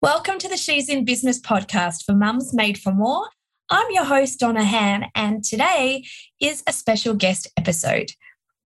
Welcome 0.00 0.38
to 0.38 0.48
the 0.48 0.56
She's 0.56 0.88
in 0.88 1.04
Business 1.04 1.40
podcast 1.40 2.04
for 2.04 2.14
Mums 2.14 2.54
Made 2.54 2.78
for 2.78 2.92
More. 2.92 3.30
I'm 3.68 3.90
your 3.90 4.04
host, 4.04 4.38
Donna 4.38 4.64
Han, 4.64 5.06
and 5.16 5.42
today 5.42 6.04
is 6.40 6.62
a 6.68 6.72
special 6.72 7.14
guest 7.14 7.48
episode. 7.56 8.12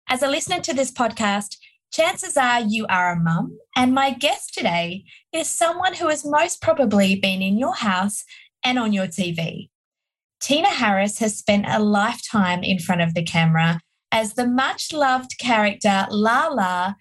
As 0.08 0.22
a 0.22 0.28
listener 0.28 0.58
to 0.58 0.74
this 0.74 0.90
podcast, 0.90 1.56
chances 1.92 2.36
are 2.36 2.62
you 2.62 2.84
are 2.88 3.12
a 3.12 3.16
mum, 3.16 3.56
and 3.76 3.94
my 3.94 4.10
guest 4.10 4.54
today 4.54 5.04
is 5.32 5.48
someone 5.48 5.94
who 5.94 6.08
has 6.08 6.26
most 6.26 6.60
probably 6.60 7.14
been 7.14 7.42
in 7.42 7.58
your 7.58 7.76
house 7.76 8.24
and 8.64 8.76
on 8.76 8.92
your 8.92 9.06
TV. 9.06 9.68
Tina 10.42 10.68
Harris 10.68 11.20
has 11.20 11.38
spent 11.38 11.64
a 11.68 11.78
lifetime 11.78 12.64
in 12.64 12.80
front 12.80 13.02
of 13.02 13.14
the 13.14 13.22
camera 13.22 13.78
as 14.10 14.34
the 14.34 14.48
much 14.48 14.92
loved 14.92 15.38
character 15.38 16.08
Lah-Lah 16.10 16.94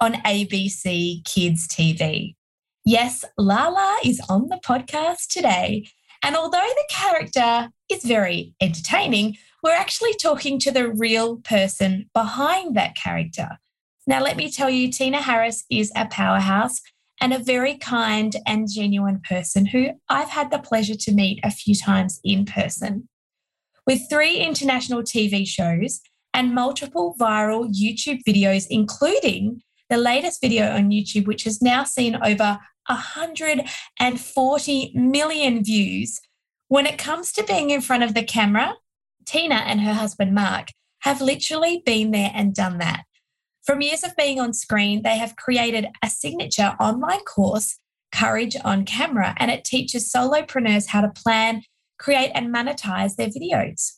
on 0.00 0.12
ABC 0.22 1.24
Kids 1.24 1.66
TV. 1.66 2.36
Yes, 2.84 3.24
Lah-Lah 3.38 3.98
is 4.04 4.20
on 4.28 4.48
the 4.48 4.60
podcast 4.64 5.28
today. 5.28 5.86
And 6.22 6.34
although 6.34 6.58
the 6.58 6.88
character 6.90 7.70
is 7.88 8.04
very 8.04 8.54
entertaining, 8.60 9.36
we're 9.62 9.70
actually 9.70 10.14
talking 10.14 10.58
to 10.60 10.72
the 10.72 10.88
real 10.88 11.36
person 11.36 12.10
behind 12.12 12.76
that 12.76 12.96
character. 12.96 13.58
Now, 14.06 14.20
let 14.20 14.36
me 14.36 14.50
tell 14.50 14.68
you, 14.68 14.90
Tina 14.90 15.22
Harris 15.22 15.64
is 15.70 15.92
a 15.94 16.06
powerhouse 16.06 16.80
and 17.20 17.32
a 17.32 17.38
very 17.38 17.76
kind 17.76 18.34
and 18.46 18.68
genuine 18.68 19.20
person 19.20 19.66
who 19.66 19.90
I've 20.08 20.30
had 20.30 20.50
the 20.50 20.58
pleasure 20.58 20.96
to 20.96 21.12
meet 21.12 21.38
a 21.44 21.52
few 21.52 21.76
times 21.76 22.18
in 22.24 22.44
person. 22.44 23.08
With 23.86 24.08
three 24.10 24.38
international 24.38 25.02
TV 25.02 25.46
shows 25.46 26.00
and 26.34 26.52
multiple 26.52 27.14
viral 27.20 27.72
YouTube 27.72 28.22
videos, 28.26 28.66
including 28.68 29.62
the 29.88 29.98
latest 29.98 30.40
video 30.40 30.72
on 30.74 30.90
YouTube, 30.90 31.26
which 31.26 31.44
has 31.44 31.62
now 31.62 31.84
seen 31.84 32.18
over 32.24 32.58
140 32.86 34.92
million 34.94 35.64
views. 35.64 36.20
When 36.68 36.86
it 36.86 36.98
comes 36.98 37.32
to 37.32 37.44
being 37.44 37.70
in 37.70 37.80
front 37.80 38.02
of 38.02 38.14
the 38.14 38.24
camera, 38.24 38.76
Tina 39.26 39.56
and 39.56 39.80
her 39.82 39.94
husband 39.94 40.34
Mark 40.34 40.68
have 41.00 41.20
literally 41.20 41.82
been 41.84 42.10
there 42.10 42.32
and 42.34 42.54
done 42.54 42.78
that. 42.78 43.04
From 43.64 43.80
years 43.80 44.02
of 44.02 44.16
being 44.16 44.40
on 44.40 44.52
screen, 44.52 45.02
they 45.02 45.18
have 45.18 45.36
created 45.36 45.86
a 46.02 46.10
signature 46.10 46.76
online 46.80 47.20
course, 47.20 47.78
Courage 48.12 48.56
on 48.64 48.84
Camera, 48.84 49.34
and 49.38 49.50
it 49.50 49.64
teaches 49.64 50.12
solopreneurs 50.12 50.88
how 50.88 51.00
to 51.00 51.08
plan, 51.08 51.62
create, 51.98 52.30
and 52.34 52.54
monetize 52.54 53.16
their 53.16 53.28
videos. 53.28 53.92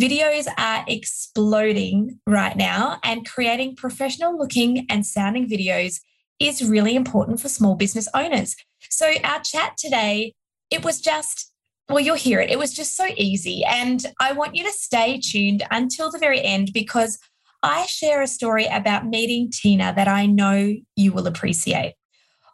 Videos 0.00 0.46
are 0.58 0.84
exploding 0.86 2.20
right 2.26 2.56
now, 2.56 2.98
and 3.02 3.26
creating 3.26 3.76
professional 3.76 4.36
looking 4.36 4.86
and 4.90 5.06
sounding 5.06 5.48
videos 5.48 6.00
is 6.40 6.68
really 6.68 6.94
important 6.94 7.40
for 7.40 7.48
small 7.48 7.74
business 7.74 8.08
owners. 8.14 8.56
So, 8.90 9.12
our 9.24 9.40
chat 9.40 9.76
today, 9.76 10.34
it 10.70 10.84
was 10.84 11.00
just, 11.00 11.52
well, 11.88 12.00
you'll 12.00 12.16
hear 12.16 12.40
it. 12.40 12.50
It 12.50 12.58
was 12.58 12.74
just 12.74 12.96
so 12.96 13.06
easy. 13.16 13.64
And 13.64 14.04
I 14.20 14.32
want 14.32 14.54
you 14.54 14.64
to 14.64 14.72
stay 14.72 15.20
tuned 15.20 15.62
until 15.70 16.10
the 16.10 16.18
very 16.18 16.42
end 16.42 16.70
because 16.72 17.18
I 17.62 17.86
share 17.86 18.22
a 18.22 18.26
story 18.26 18.66
about 18.66 19.06
meeting 19.06 19.50
Tina 19.50 19.92
that 19.96 20.08
I 20.08 20.26
know 20.26 20.74
you 20.96 21.12
will 21.12 21.26
appreciate. 21.26 21.94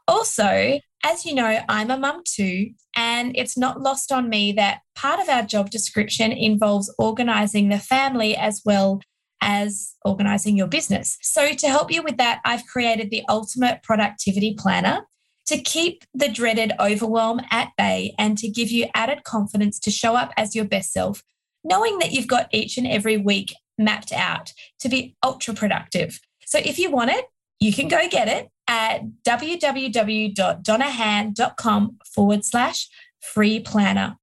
Also, 0.08 0.78
as 1.04 1.24
you 1.26 1.34
know, 1.34 1.60
I'm 1.68 1.90
a 1.90 1.98
mum 1.98 2.22
too, 2.24 2.70
and 2.96 3.36
it's 3.36 3.58
not 3.58 3.80
lost 3.80 4.10
on 4.10 4.30
me 4.30 4.52
that 4.52 4.80
part 4.94 5.20
of 5.20 5.28
our 5.28 5.42
job 5.42 5.70
description 5.70 6.32
involves 6.32 6.92
organizing 6.98 7.68
the 7.68 7.78
family 7.78 8.34
as 8.34 8.62
well 8.64 9.00
as 9.40 9.94
organizing 10.04 10.56
your 10.56 10.66
business. 10.66 11.16
So, 11.22 11.52
to 11.52 11.68
help 11.68 11.92
you 11.92 12.02
with 12.02 12.16
that, 12.16 12.40
I've 12.44 12.66
created 12.66 13.10
the 13.10 13.22
ultimate 13.28 13.82
productivity 13.82 14.54
planner 14.58 15.02
to 15.46 15.58
keep 15.58 16.04
the 16.14 16.28
dreaded 16.28 16.72
overwhelm 16.80 17.42
at 17.50 17.68
bay 17.76 18.14
and 18.18 18.38
to 18.38 18.48
give 18.48 18.70
you 18.70 18.86
added 18.94 19.24
confidence 19.24 19.78
to 19.80 19.90
show 19.90 20.16
up 20.16 20.32
as 20.36 20.56
your 20.56 20.64
best 20.64 20.92
self, 20.92 21.22
knowing 21.62 21.98
that 21.98 22.12
you've 22.12 22.26
got 22.26 22.48
each 22.50 22.78
and 22.78 22.86
every 22.86 23.18
week 23.18 23.54
mapped 23.76 24.12
out 24.12 24.52
to 24.80 24.88
be 24.88 25.14
ultra 25.22 25.52
productive. 25.52 26.18
So, 26.46 26.58
if 26.58 26.78
you 26.78 26.90
want 26.90 27.10
it, 27.10 27.26
you 27.60 27.72
can 27.72 27.88
go 27.88 28.08
get 28.08 28.28
it 28.28 28.48
at 28.68 29.02
www.donnahan.com 29.26 31.98
forward 32.14 32.44
slash 32.44 32.88
free 33.20 33.58
planner. 33.60 34.16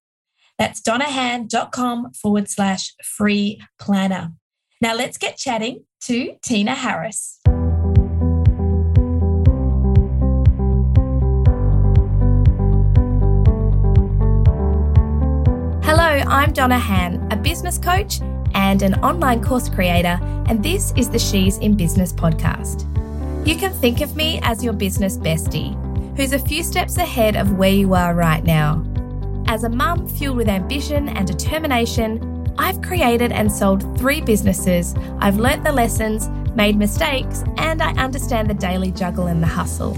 That's 0.57 0.81
donnahan.com 0.81 2.13
forward 2.13 2.49
slash 2.49 2.93
free 3.03 3.61
planner. 3.79 4.33
Now 4.81 4.95
let's 4.95 5.19
get 5.19 5.37
chatting 5.37 5.85
to 6.05 6.35
Tina 6.41 6.73
Harris. 6.73 7.39
Hello, 15.83 16.23
I'm 16.27 16.51
Donna 16.51 16.79
Han, 16.79 17.27
a 17.29 17.35
business 17.35 17.77
coach 17.77 18.21
and 18.55 18.81
an 18.81 18.95
online 19.01 19.43
course 19.43 19.69
creator, 19.69 20.17
and 20.47 20.63
this 20.63 20.93
is 20.97 21.11
the 21.11 21.19
She's 21.19 21.59
in 21.59 21.77
Business 21.77 22.11
podcast. 22.11 22.87
You 23.45 23.55
can 23.57 23.71
think 23.73 24.01
of 24.01 24.15
me 24.15 24.39
as 24.41 24.63
your 24.63 24.73
business 24.73 25.15
bestie, 25.15 25.77
who's 26.17 26.33
a 26.33 26.39
few 26.39 26.63
steps 26.63 26.97
ahead 26.97 27.35
of 27.35 27.59
where 27.59 27.69
you 27.69 27.93
are 27.93 28.15
right 28.15 28.43
now. 28.43 28.83
As 29.45 29.63
a 29.63 29.69
mum 29.69 30.07
fueled 30.07 30.37
with 30.37 30.49
ambition 30.49 31.07
and 31.09 31.27
determination, 31.27 32.30
I've 32.57 32.81
created 32.81 33.31
and 33.31 33.51
sold 33.51 33.97
three 33.97 34.21
businesses. 34.21 34.95
I've 35.19 35.37
learnt 35.37 35.63
the 35.63 35.71
lessons, 35.71 36.29
made 36.55 36.77
mistakes, 36.77 37.43
and 37.57 37.81
I 37.81 37.91
understand 37.93 38.49
the 38.49 38.53
daily 38.53 38.91
juggle 38.91 39.27
and 39.27 39.41
the 39.41 39.47
hustle. 39.47 39.97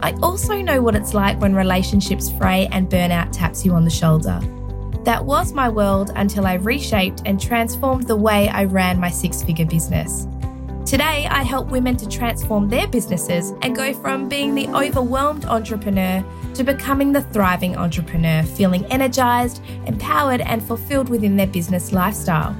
I 0.00 0.12
also 0.22 0.60
know 0.62 0.80
what 0.80 0.94
it's 0.94 1.14
like 1.14 1.40
when 1.40 1.54
relationships 1.54 2.30
fray 2.30 2.68
and 2.70 2.88
burnout 2.88 3.30
taps 3.32 3.64
you 3.64 3.72
on 3.72 3.84
the 3.84 3.90
shoulder. 3.90 4.40
That 5.04 5.24
was 5.24 5.52
my 5.52 5.68
world 5.68 6.12
until 6.14 6.46
I 6.46 6.54
reshaped 6.54 7.22
and 7.24 7.40
transformed 7.40 8.06
the 8.06 8.16
way 8.16 8.48
I 8.48 8.64
ran 8.64 9.00
my 9.00 9.10
six 9.10 9.42
figure 9.42 9.66
business. 9.66 10.26
Today, 10.88 11.26
I 11.30 11.42
help 11.42 11.68
women 11.68 11.98
to 11.98 12.08
transform 12.08 12.70
their 12.70 12.88
businesses 12.88 13.52
and 13.60 13.76
go 13.76 13.92
from 13.92 14.26
being 14.26 14.54
the 14.54 14.68
overwhelmed 14.68 15.44
entrepreneur 15.44 16.24
to 16.54 16.64
becoming 16.64 17.12
the 17.12 17.20
thriving 17.20 17.76
entrepreneur, 17.76 18.42
feeling 18.42 18.86
energized, 18.86 19.60
empowered, 19.84 20.40
and 20.40 20.62
fulfilled 20.62 21.10
within 21.10 21.36
their 21.36 21.46
business 21.46 21.92
lifestyle. 21.92 22.56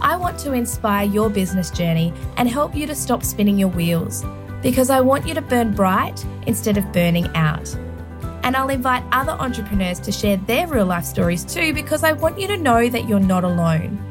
I 0.00 0.16
want 0.16 0.38
to 0.38 0.54
inspire 0.54 1.04
your 1.04 1.28
business 1.28 1.70
journey 1.70 2.14
and 2.38 2.48
help 2.48 2.74
you 2.74 2.86
to 2.86 2.94
stop 2.94 3.22
spinning 3.22 3.58
your 3.58 3.68
wheels 3.68 4.24
because 4.62 4.88
I 4.88 5.02
want 5.02 5.28
you 5.28 5.34
to 5.34 5.42
burn 5.42 5.74
bright 5.74 6.24
instead 6.46 6.78
of 6.78 6.90
burning 6.90 7.26
out. 7.36 7.68
And 8.44 8.56
I'll 8.56 8.70
invite 8.70 9.04
other 9.12 9.32
entrepreneurs 9.32 10.00
to 10.00 10.10
share 10.10 10.38
their 10.38 10.66
real 10.68 10.86
life 10.86 11.04
stories 11.04 11.44
too 11.44 11.74
because 11.74 12.02
I 12.02 12.12
want 12.12 12.40
you 12.40 12.46
to 12.46 12.56
know 12.56 12.88
that 12.88 13.06
you're 13.06 13.20
not 13.20 13.44
alone. 13.44 14.07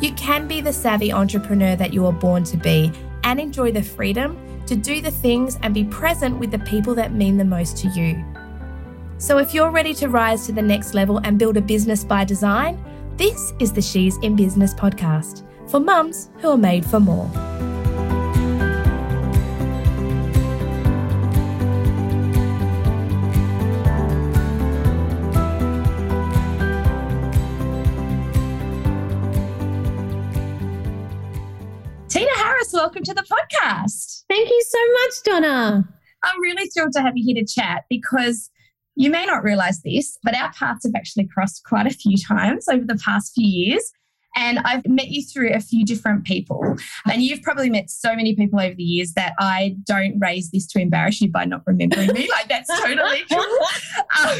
You 0.00 0.12
can 0.12 0.48
be 0.48 0.60
the 0.60 0.72
savvy 0.72 1.12
entrepreneur 1.12 1.76
that 1.76 1.92
you 1.92 2.02
were 2.02 2.12
born 2.12 2.44
to 2.44 2.56
be 2.56 2.90
and 3.24 3.38
enjoy 3.38 3.70
the 3.72 3.82
freedom 3.82 4.38
to 4.66 4.74
do 4.74 5.00
the 5.00 5.10
things 5.10 5.58
and 5.62 5.74
be 5.74 5.84
present 5.84 6.38
with 6.38 6.50
the 6.50 6.58
people 6.60 6.94
that 6.94 7.12
mean 7.12 7.36
the 7.36 7.44
most 7.44 7.76
to 7.78 7.88
you. 7.88 8.24
So, 9.18 9.36
if 9.36 9.52
you're 9.52 9.70
ready 9.70 9.92
to 9.94 10.08
rise 10.08 10.46
to 10.46 10.52
the 10.52 10.62
next 10.62 10.94
level 10.94 11.18
and 11.24 11.38
build 11.38 11.58
a 11.58 11.60
business 11.60 12.04
by 12.04 12.24
design, 12.24 12.82
this 13.16 13.52
is 13.58 13.72
the 13.72 13.82
She's 13.82 14.16
in 14.22 14.36
Business 14.36 14.72
podcast 14.72 15.44
for 15.68 15.78
mums 15.78 16.30
who 16.38 16.48
are 16.48 16.56
made 16.56 16.86
for 16.86 17.00
more. 17.00 17.30
Welcome 32.90 33.04
to 33.04 33.14
the 33.14 33.22
podcast. 33.22 34.24
Thank 34.28 34.48
you 34.48 34.62
so 34.66 34.78
much, 34.94 35.22
Donna. 35.22 35.88
I'm 36.24 36.40
really 36.40 36.68
thrilled 36.70 36.90
to 36.94 37.00
have 37.00 37.12
you 37.14 37.22
here 37.24 37.40
to 37.40 37.46
chat 37.46 37.84
because 37.88 38.50
you 38.96 39.10
may 39.10 39.24
not 39.26 39.44
realize 39.44 39.80
this, 39.82 40.18
but 40.24 40.34
our 40.34 40.52
paths 40.52 40.84
have 40.84 40.94
actually 40.96 41.28
crossed 41.32 41.62
quite 41.64 41.86
a 41.86 41.90
few 41.90 42.16
times 42.18 42.66
over 42.66 42.84
the 42.84 42.96
past 42.96 43.30
few 43.36 43.46
years. 43.46 43.92
And 44.34 44.58
I've 44.64 44.84
met 44.88 45.06
you 45.06 45.22
through 45.22 45.52
a 45.52 45.60
few 45.60 45.84
different 45.84 46.24
people. 46.24 46.76
And 47.08 47.22
you've 47.22 47.42
probably 47.42 47.70
met 47.70 47.90
so 47.90 48.16
many 48.16 48.34
people 48.34 48.58
over 48.58 48.74
the 48.74 48.82
years 48.82 49.12
that 49.12 49.34
I 49.38 49.76
don't 49.84 50.18
raise 50.18 50.50
this 50.50 50.66
to 50.68 50.80
embarrass 50.80 51.20
you 51.20 51.30
by 51.30 51.44
not 51.44 51.62
remembering 51.66 52.12
me. 52.12 52.28
Like, 52.28 52.48
that's 52.48 52.68
totally 52.80 53.22
um, 53.30 54.38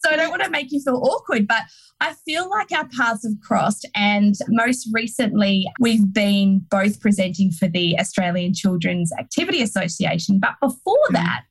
so 0.00 0.10
I 0.10 0.16
don't 0.16 0.30
want 0.30 0.42
to 0.42 0.50
make 0.50 0.72
you 0.72 0.80
feel 0.80 0.96
awkward, 0.96 1.46
but 1.46 1.62
I 2.02 2.14
feel 2.24 2.50
like 2.50 2.72
our 2.72 2.88
paths 2.88 3.22
have 3.22 3.40
crossed. 3.40 3.88
And 3.94 4.34
most 4.48 4.88
recently, 4.92 5.66
we've 5.78 6.12
been 6.12 6.66
both 6.68 7.00
presenting 7.00 7.52
for 7.52 7.68
the 7.68 7.96
Australian 7.96 8.54
Children's 8.54 9.12
Activity 9.12 9.62
Association. 9.62 10.40
But 10.40 10.54
before 10.60 10.98
mm. 11.10 11.12
that, 11.12 11.44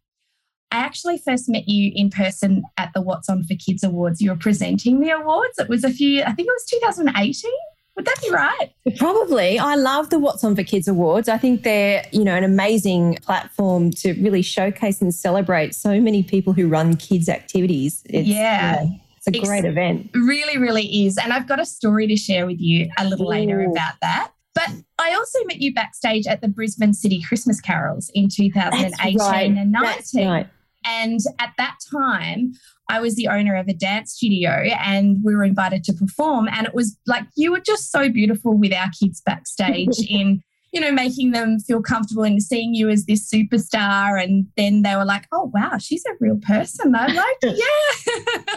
I 0.70 0.80
actually 0.80 1.20
first 1.20 1.48
met 1.48 1.70
you 1.70 1.94
in 1.96 2.10
person 2.10 2.64
at 2.78 2.92
the 2.94 3.02
What's 3.02 3.30
On 3.30 3.44
for 3.44 3.56
Kids 3.56 3.82
Awards. 3.82 4.22
You 4.22 4.32
were 4.32 4.38
presenting 4.38 5.00
the 5.00 5.12
awards. 5.12 5.58
It 5.58 5.70
was 5.70 5.86
a 5.86 5.90
few, 5.90 6.22
I 6.24 6.34
think 6.34 6.50
it 6.50 6.54
was 6.54 6.66
2018. 6.66 7.52
Would 7.96 8.06
that 8.06 8.16
be 8.22 8.30
right? 8.30 8.72
Probably. 8.98 9.58
I 9.58 9.76
love 9.76 10.10
the 10.10 10.20
What's 10.20 10.44
On 10.44 10.54
for 10.54 10.64
Kids 10.64 10.88
Awards. 10.90 11.30
I 11.30 11.38
think 11.38 11.64
they're, 11.64 12.06
you 12.12 12.26
know, 12.26 12.36
an 12.36 12.44
amazing 12.44 13.20
platform 13.22 13.92
to 13.92 14.14
really 14.14 14.42
showcase 14.42 15.02
and 15.02 15.14
celebrate 15.14 15.76
so 15.76 16.02
many 16.02 16.24
people 16.24 16.52
who 16.52 16.68
run 16.68 16.98
kids 16.98 17.30
activities. 17.30 18.02
It's, 18.06 18.28
yeah. 18.28 18.86
It's 19.28 19.38
a 19.38 19.42
great 19.42 19.66
event. 19.66 20.10
Really, 20.14 20.58
really 20.58 21.06
is. 21.06 21.18
And 21.18 21.32
I've 21.32 21.48
got 21.48 21.60
a 21.60 21.66
story 21.66 22.08
to 22.08 22.16
share 22.16 22.46
with 22.46 22.60
you 22.60 22.90
a 22.98 23.08
little 23.08 23.28
Ooh. 23.28 23.30
later 23.30 23.62
about 23.62 23.94
that. 24.02 24.32
But 24.54 24.70
I 25.00 25.14
also 25.14 25.40
met 25.46 25.62
you 25.62 25.74
backstage 25.74 26.28
at 26.28 26.42
the 26.42 26.48
Brisbane 26.48 26.94
City 26.94 27.22
Christmas 27.26 27.62
Carols 27.62 28.12
in 28.14 28.28
2018 28.30 29.18
right. 29.18 29.50
and 29.50 29.72
19. 29.72 30.28
Right. 30.28 30.48
And 30.86 31.20
at 31.40 31.54
that 31.58 31.78
time, 31.92 32.54
I 32.90 33.00
was 33.00 33.16
the 33.16 33.28
owner 33.28 33.56
of 33.56 33.68
a 33.68 33.74
dance 33.74 34.14
studio 34.14 34.50
and 34.50 35.18
we 35.24 35.36
were 35.36 35.44
invited 35.44 35.84
to 35.86 35.94
perform. 35.94 36.50
And 36.52 36.68
it 36.68 36.74
was 36.74 36.98
like, 37.08 37.24
you 37.38 37.52
were 37.52 37.62
just 37.62 37.92
so 37.92 38.10
beautiful 38.10 38.58
with 38.58 38.74
our 38.74 38.90
kids 39.00 39.22
backstage 39.22 39.98
in, 40.10 40.44
you 40.72 40.80
know, 40.80 40.92
making 40.92 41.32
them 41.32 41.60
feel 41.60 41.82
comfortable 41.82 42.24
and 42.24 42.42
seeing 42.42 42.74
you 42.74 42.90
as 42.90 43.06
this 43.06 43.30
superstar. 43.30 44.22
And 44.22 44.48
then 44.56 44.84
they 44.84 44.96
were 44.96 45.06
like, 45.06 45.26
oh, 45.32 45.52
wow, 45.54 45.78
she's 45.78 46.06
a 46.06 46.16
real 46.20 46.40
person. 46.42 46.96
I'm 46.96 47.16
like, 47.16 47.38
yeah. 47.44 48.56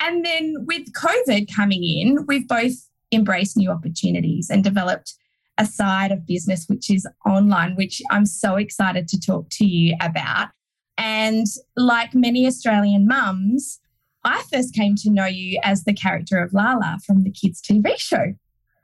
and 0.00 0.24
then 0.24 0.56
with 0.66 0.92
COVID 0.92 1.54
coming 1.54 1.82
in, 1.82 2.26
we've 2.26 2.46
both 2.46 2.72
embraced 3.12 3.56
new 3.56 3.70
opportunities 3.70 4.50
and 4.50 4.62
developed 4.62 5.14
a 5.56 5.64
side 5.64 6.10
of 6.10 6.26
business 6.26 6.66
which 6.68 6.90
is 6.90 7.06
online, 7.24 7.76
which 7.76 8.02
I'm 8.10 8.26
so 8.26 8.56
excited 8.56 9.08
to 9.08 9.20
talk 9.20 9.46
to 9.52 9.64
you 9.64 9.96
about. 10.00 10.48
And 10.98 11.46
like 11.76 12.14
many 12.14 12.46
Australian 12.46 13.06
mums, 13.06 13.80
I 14.24 14.42
first 14.52 14.74
came 14.74 14.96
to 14.96 15.10
know 15.10 15.26
you 15.26 15.60
as 15.62 15.84
the 15.84 15.92
character 15.92 16.38
of 16.38 16.52
Lah-Lah 16.52 16.98
from 17.06 17.24
the 17.24 17.30
kids' 17.30 17.60
TV 17.60 17.98
show. 17.98 18.34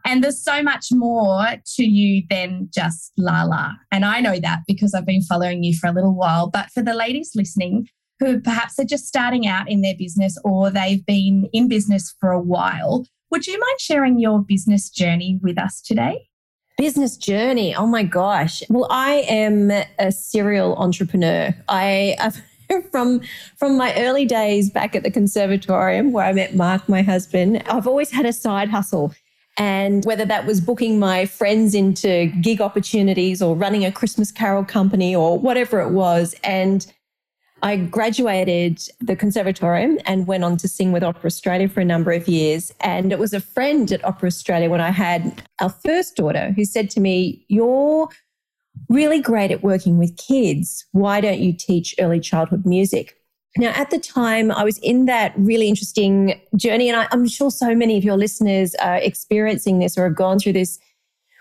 And 0.04 0.22
there's 0.24 0.42
so 0.42 0.62
much 0.62 0.86
more 0.92 1.56
to 1.76 1.84
you 1.84 2.24
than 2.30 2.68
just 2.72 3.12
Lah-Lah. 3.16 3.72
And 3.92 4.04
I 4.04 4.20
know 4.20 4.38
that 4.38 4.60
because 4.66 4.94
I've 4.94 5.06
been 5.06 5.22
following 5.22 5.62
you 5.62 5.76
for 5.76 5.88
a 5.88 5.92
little 5.92 6.14
while. 6.14 6.50
But 6.50 6.70
for 6.70 6.82
the 6.82 6.94
ladies 6.94 7.32
listening 7.34 7.88
who 8.18 8.40
perhaps 8.40 8.78
are 8.78 8.84
just 8.84 9.06
starting 9.06 9.46
out 9.46 9.70
in 9.70 9.80
their 9.80 9.94
business 9.96 10.36
or 10.44 10.70
they've 10.70 11.04
been 11.06 11.48
in 11.52 11.68
business 11.68 12.14
for 12.20 12.30
a 12.30 12.40
while, 12.40 13.06
would 13.30 13.46
you 13.46 13.54
mind 13.58 13.80
sharing 13.80 14.18
your 14.18 14.42
business 14.42 14.90
journey 14.90 15.38
with 15.42 15.58
us 15.58 15.80
today? 15.80 16.28
Business 16.76 17.16
journey. 17.16 17.74
Oh 17.74 17.86
my 17.86 18.02
gosh. 18.02 18.62
Well, 18.68 18.86
I 18.90 19.24
am 19.28 19.70
a 19.98 20.12
serial 20.12 20.76
entrepreneur. 20.76 21.54
I 21.68 22.32
from 22.90 23.20
from 23.56 23.76
my 23.76 23.94
early 23.96 24.24
days 24.24 24.70
back 24.70 24.94
at 24.94 25.02
the 25.02 25.10
conservatorium 25.10 26.12
where 26.12 26.24
I 26.24 26.32
met 26.32 26.54
Mark, 26.54 26.88
my 26.88 27.02
husband. 27.02 27.62
I've 27.66 27.86
always 27.86 28.10
had 28.10 28.26
a 28.26 28.32
side 28.32 28.68
hustle. 28.68 29.12
And 29.56 30.04
whether 30.04 30.24
that 30.24 30.46
was 30.46 30.60
booking 30.60 30.98
my 30.98 31.26
friends 31.26 31.74
into 31.74 32.26
gig 32.40 32.60
opportunities 32.60 33.42
or 33.42 33.54
running 33.54 33.84
a 33.84 33.92
Christmas 33.92 34.32
carol 34.32 34.64
company 34.64 35.14
or 35.14 35.38
whatever 35.38 35.80
it 35.80 35.90
was. 35.90 36.34
And 36.42 36.86
I 37.62 37.76
graduated 37.76 38.80
the 39.00 39.16
conservatorium 39.16 39.98
and 40.06 40.26
went 40.26 40.44
on 40.44 40.56
to 40.58 40.68
sing 40.68 40.92
with 40.92 41.02
Opera 41.02 41.26
Australia 41.26 41.68
for 41.68 41.80
a 41.80 41.84
number 41.84 42.10
of 42.12 42.26
years. 42.26 42.72
And 42.80 43.12
it 43.12 43.18
was 43.18 43.34
a 43.34 43.40
friend 43.40 43.90
at 43.92 44.04
Opera 44.04 44.28
Australia 44.28 44.70
when 44.70 44.80
I 44.80 44.90
had 44.90 45.42
our 45.60 45.68
first 45.68 46.16
daughter 46.16 46.52
who 46.56 46.64
said 46.64 46.88
to 46.90 47.00
me, 47.00 47.44
You're 47.48 48.08
really 48.88 49.20
great 49.20 49.50
at 49.50 49.62
working 49.62 49.98
with 49.98 50.16
kids. 50.16 50.86
Why 50.92 51.20
don't 51.20 51.40
you 51.40 51.52
teach 51.52 51.94
early 51.98 52.20
childhood 52.20 52.64
music? 52.64 53.19
Now, 53.56 53.70
at 53.70 53.90
the 53.90 53.98
time, 53.98 54.52
I 54.52 54.62
was 54.62 54.78
in 54.78 55.06
that 55.06 55.32
really 55.36 55.68
interesting 55.68 56.40
journey, 56.56 56.88
and 56.88 57.00
I, 57.00 57.08
am 57.10 57.26
sure 57.26 57.50
so 57.50 57.74
many 57.74 57.98
of 57.98 58.04
your 58.04 58.16
listeners 58.16 58.74
are 58.76 58.96
experiencing 58.96 59.80
this 59.80 59.98
or 59.98 60.04
have 60.04 60.16
gone 60.16 60.38
through 60.38 60.52
this 60.52 60.78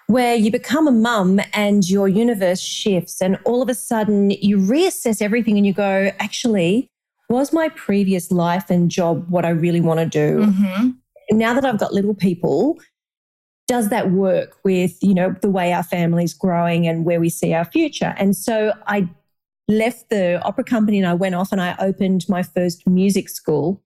where 0.07 0.33
you 0.33 0.49
become 0.49 0.87
a 0.87 0.91
mum 0.91 1.39
and 1.53 1.87
your 1.87 2.07
universe 2.07 2.59
shifts, 2.59 3.21
and 3.21 3.37
all 3.45 3.61
of 3.61 3.69
a 3.69 3.75
sudden 3.75 4.31
you 4.31 4.57
reassess 4.57 5.21
everything 5.21 5.55
and 5.55 5.67
you 5.67 5.73
go, 5.73 6.11
actually, 6.19 6.89
was 7.29 7.53
my 7.53 7.69
previous 7.69 8.31
life 8.31 8.71
and 8.71 8.89
job 8.89 9.29
what 9.29 9.45
I 9.45 9.49
really 9.49 9.81
want 9.81 9.99
to 9.99 10.07
do? 10.07 10.45
Mm-hmm. 10.47 10.89
Now 11.37 11.53
that 11.53 11.63
I've 11.63 11.77
got 11.77 11.93
little 11.93 12.15
people, 12.15 12.79
does 13.67 13.89
that 13.89 14.09
work 14.09 14.57
with, 14.63 14.97
you 15.03 15.13
know, 15.13 15.35
the 15.43 15.49
way 15.49 15.73
our 15.73 15.83
family's 15.83 16.33
growing 16.33 16.87
and 16.87 17.05
where 17.05 17.19
we 17.19 17.29
see 17.29 17.53
our 17.53 17.65
future? 17.65 18.15
And 18.17 18.35
so 18.35 18.73
I 18.87 19.07
left 19.69 20.09
the 20.09 20.41
opera 20.43 20.63
company 20.63 20.97
and 20.97 21.07
I 21.07 21.13
went 21.13 21.35
off 21.35 21.51
and 21.51 21.61
I 21.61 21.75
opened 21.79 22.27
my 22.27 22.43
first 22.43 22.85
music 22.87 23.29
school, 23.29 23.81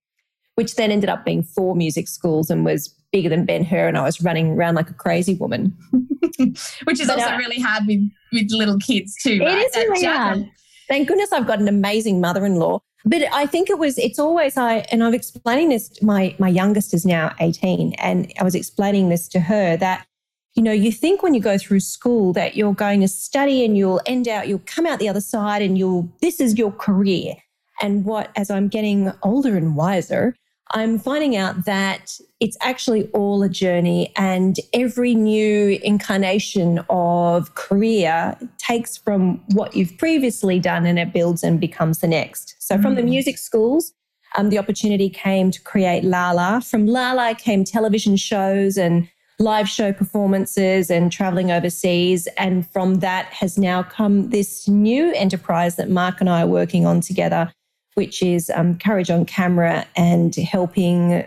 which 0.55 0.75
then 0.75 0.89
ended 0.89 1.09
up 1.09 1.25
being 1.25 1.43
four 1.43 1.75
music 1.75 2.07
schools 2.07 2.49
and 2.49 2.65
was 2.65 2.87
bigger 3.11 3.29
than 3.29 3.45
Ben 3.45 3.63
Hur, 3.63 3.87
and 3.87 3.97
I 3.97 4.01
was 4.01 4.21
running 4.21 4.53
around 4.53 4.75
like 4.75 4.89
a 4.89 4.93
crazy 4.93 5.35
woman. 5.35 5.77
Which 6.39 6.99
is 6.99 7.07
but, 7.07 7.19
also 7.19 7.35
uh, 7.35 7.37
really 7.37 7.59
hard 7.59 7.83
with, 7.85 8.01
with 8.31 8.49
little 8.49 8.79
kids 8.79 9.15
too. 9.21 9.39
Right? 9.39 9.59
It 9.59 9.67
is 9.67 9.71
that 9.73 9.87
really 9.87 10.05
hard. 10.05 10.49
Thank 10.89 11.07
goodness 11.07 11.31
I've 11.31 11.45
got 11.45 11.59
an 11.59 11.67
amazing 11.67 12.19
mother-in-law. 12.19 12.81
But 13.05 13.21
I 13.33 13.45
think 13.45 13.69
it 13.69 13.77
was, 13.77 13.97
it's 13.97 14.17
always 14.17 14.57
I, 14.57 14.77
and 14.91 15.03
I'm 15.03 15.13
explaining 15.13 15.69
this, 15.69 16.01
my, 16.01 16.35
my 16.39 16.47
youngest 16.47 16.93
is 16.93 17.05
now 17.05 17.35
18, 17.39 17.93
and 17.99 18.31
I 18.39 18.43
was 18.43 18.55
explaining 18.55 19.09
this 19.09 19.27
to 19.29 19.39
her 19.41 19.77
that, 19.77 20.07
you 20.55 20.61
know, 20.61 20.71
you 20.71 20.91
think 20.91 21.23
when 21.23 21.33
you 21.33 21.41
go 21.41 21.57
through 21.57 21.79
school 21.79 22.31
that 22.33 22.55
you're 22.55 22.73
going 22.73 23.01
to 23.01 23.07
study 23.07 23.65
and 23.65 23.77
you'll 23.77 24.01
end 24.05 24.27
out, 24.27 24.47
you'll 24.47 24.61
come 24.65 24.85
out 24.85 24.99
the 24.99 25.09
other 25.09 25.21
side 25.21 25.61
and 25.61 25.77
you'll, 25.77 26.09
this 26.21 26.39
is 26.39 26.57
your 26.57 26.71
career. 26.71 27.35
And 27.81 28.05
what, 28.05 28.29
as 28.35 28.51
I'm 28.51 28.67
getting 28.67 29.11
older 29.23 29.57
and 29.57 29.75
wiser, 29.75 30.35
I'm 30.71 30.97
finding 30.97 31.35
out 31.35 31.65
that 31.65 32.17
it's 32.39 32.57
actually 32.61 33.07
all 33.09 33.43
a 33.43 33.49
journey, 33.49 34.11
and 34.15 34.55
every 34.73 35.13
new 35.13 35.79
incarnation 35.83 36.83
of 36.89 37.53
career 37.53 38.35
takes 38.57 38.97
from 38.97 39.43
what 39.53 39.75
you've 39.75 39.97
previously 39.97 40.59
done 40.59 40.85
and 40.85 40.97
it 40.97 41.13
builds 41.13 41.43
and 41.43 41.59
becomes 41.59 41.99
the 41.99 42.07
next. 42.07 42.55
So, 42.59 42.81
from 42.81 42.93
mm. 42.93 42.97
the 42.97 43.03
music 43.03 43.37
schools, 43.37 43.93
um, 44.35 44.49
the 44.49 44.57
opportunity 44.57 45.09
came 45.09 45.51
to 45.51 45.61
create 45.61 46.03
Lah-Lah. 46.03 46.61
From 46.61 46.87
Lah-Lah 46.87 47.35
came 47.35 47.63
television 47.63 48.15
shows 48.15 48.77
and 48.77 49.07
live 49.39 49.67
show 49.67 49.91
performances 49.91 50.89
and 50.89 51.11
traveling 51.11 51.51
overseas. 51.51 52.27
And 52.37 52.67
from 52.69 52.95
that 52.95 53.25
has 53.27 53.57
now 53.57 53.83
come 53.83 54.29
this 54.29 54.67
new 54.67 55.11
enterprise 55.13 55.75
that 55.75 55.89
Mark 55.89 56.19
and 56.19 56.29
I 56.29 56.43
are 56.43 56.47
working 56.47 56.85
on 56.85 57.01
together 57.01 57.51
which 57.95 58.21
is 58.21 58.51
um, 58.55 58.77
Courage 58.77 59.09
on 59.09 59.25
Camera 59.25 59.85
and 59.95 60.35
helping 60.35 61.25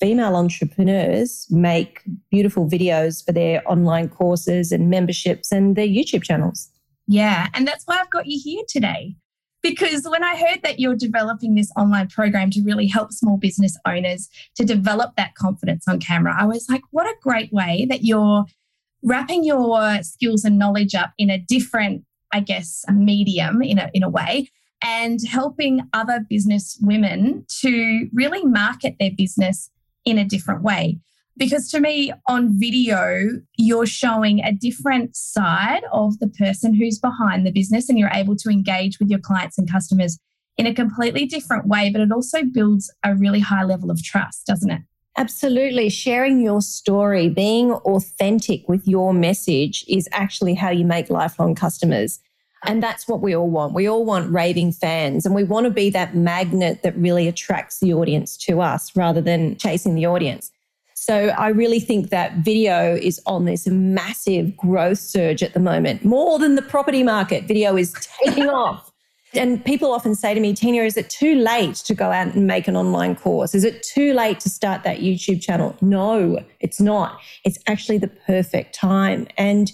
female 0.00 0.34
entrepreneurs 0.34 1.46
make 1.50 2.02
beautiful 2.30 2.68
videos 2.68 3.24
for 3.24 3.32
their 3.32 3.62
online 3.70 4.08
courses 4.08 4.72
and 4.72 4.88
memberships 4.88 5.52
and 5.52 5.76
their 5.76 5.86
YouTube 5.86 6.22
channels. 6.22 6.70
Yeah, 7.06 7.48
and 7.54 7.66
that's 7.66 7.84
why 7.84 7.98
I've 8.00 8.10
got 8.10 8.26
you 8.26 8.40
here 8.42 8.64
today. 8.68 9.16
Because 9.62 10.06
when 10.08 10.24
I 10.24 10.36
heard 10.36 10.62
that 10.62 10.80
you're 10.80 10.96
developing 10.96 11.54
this 11.54 11.70
online 11.76 12.08
program 12.08 12.50
to 12.50 12.62
really 12.62 12.86
help 12.86 13.12
small 13.12 13.36
business 13.36 13.76
owners 13.86 14.28
to 14.56 14.64
develop 14.64 15.16
that 15.16 15.34
confidence 15.34 15.86
on 15.86 16.00
camera, 16.00 16.34
I 16.38 16.46
was 16.46 16.68
like, 16.68 16.82
what 16.90 17.06
a 17.06 17.14
great 17.22 17.52
way 17.52 17.86
that 17.90 18.02
you're 18.02 18.44
wrapping 19.02 19.44
your 19.44 20.02
skills 20.02 20.44
and 20.44 20.58
knowledge 20.58 20.94
up 20.94 21.12
in 21.18 21.30
a 21.30 21.38
different, 21.38 22.04
I 22.32 22.40
guess, 22.40 22.84
medium 22.90 23.62
in 23.62 23.78
a, 23.78 23.90
in 23.92 24.02
a 24.02 24.08
way 24.08 24.50
and 24.82 25.20
helping 25.28 25.82
other 25.92 26.24
business 26.28 26.78
women 26.80 27.44
to 27.60 28.08
really 28.12 28.44
market 28.44 28.96
their 28.98 29.10
business 29.16 29.70
in 30.04 30.18
a 30.18 30.24
different 30.24 30.62
way. 30.62 30.98
Because 31.36 31.70
to 31.70 31.80
me, 31.80 32.12
on 32.28 32.58
video, 32.58 33.40
you're 33.56 33.86
showing 33.86 34.40
a 34.40 34.52
different 34.52 35.16
side 35.16 35.82
of 35.92 36.18
the 36.18 36.28
person 36.28 36.74
who's 36.74 36.98
behind 36.98 37.46
the 37.46 37.52
business, 37.52 37.88
and 37.88 37.98
you're 37.98 38.10
able 38.12 38.36
to 38.36 38.50
engage 38.50 38.98
with 38.98 39.08
your 39.08 39.20
clients 39.20 39.56
and 39.56 39.70
customers 39.70 40.18
in 40.58 40.66
a 40.66 40.74
completely 40.74 41.24
different 41.24 41.66
way. 41.66 41.90
But 41.90 42.02
it 42.02 42.12
also 42.12 42.42
builds 42.44 42.92
a 43.04 43.14
really 43.14 43.40
high 43.40 43.64
level 43.64 43.90
of 43.90 44.02
trust, 44.02 44.46
doesn't 44.46 44.70
it? 44.70 44.82
Absolutely. 45.16 45.88
Sharing 45.88 46.40
your 46.40 46.62
story, 46.62 47.28
being 47.28 47.72
authentic 47.72 48.68
with 48.68 48.86
your 48.86 49.12
message 49.12 49.84
is 49.88 50.08
actually 50.12 50.54
how 50.54 50.70
you 50.70 50.84
make 50.84 51.10
lifelong 51.10 51.54
customers. 51.54 52.20
And 52.64 52.82
that's 52.82 53.08
what 53.08 53.20
we 53.20 53.34
all 53.34 53.48
want. 53.48 53.74
We 53.74 53.88
all 53.88 54.04
want 54.04 54.30
raving 54.30 54.72
fans 54.72 55.24
and 55.24 55.34
we 55.34 55.44
want 55.44 55.64
to 55.64 55.70
be 55.70 55.90
that 55.90 56.14
magnet 56.14 56.82
that 56.82 56.96
really 56.96 57.26
attracts 57.26 57.80
the 57.80 57.94
audience 57.94 58.36
to 58.38 58.60
us 58.60 58.94
rather 58.94 59.20
than 59.20 59.56
chasing 59.56 59.94
the 59.94 60.06
audience. 60.06 60.50
So 61.00 61.28
I 61.28 61.48
really 61.48 61.80
think 61.80 62.10
that 62.10 62.34
video 62.44 62.94
is 62.94 63.22
on 63.24 63.46
this 63.46 63.66
massive 63.66 64.54
growth 64.54 64.98
surge 64.98 65.42
at 65.42 65.54
the 65.54 65.58
moment, 65.58 66.04
more 66.04 66.38
than 66.38 66.56
the 66.56 66.62
property 66.62 67.02
market. 67.02 67.44
Video 67.44 67.74
is 67.78 67.94
taking 68.22 68.50
off. 68.50 68.92
And 69.32 69.64
people 69.64 69.92
often 69.92 70.14
say 70.14 70.34
to 70.34 70.40
me, 70.40 70.52
Tina, 70.52 70.82
is 70.82 70.98
it 70.98 71.08
too 71.08 71.36
late 71.36 71.76
to 71.76 71.94
go 71.94 72.12
out 72.12 72.34
and 72.34 72.46
make 72.46 72.68
an 72.68 72.76
online 72.76 73.16
course? 73.16 73.54
Is 73.54 73.64
it 73.64 73.82
too 73.82 74.12
late 74.12 74.40
to 74.40 74.50
start 74.50 74.82
that 74.82 74.98
YouTube 74.98 75.40
channel? 75.40 75.74
No, 75.80 76.44
it's 76.60 76.82
not. 76.82 77.18
It's 77.46 77.58
actually 77.66 77.96
the 77.96 78.08
perfect 78.08 78.74
time. 78.74 79.26
And 79.38 79.72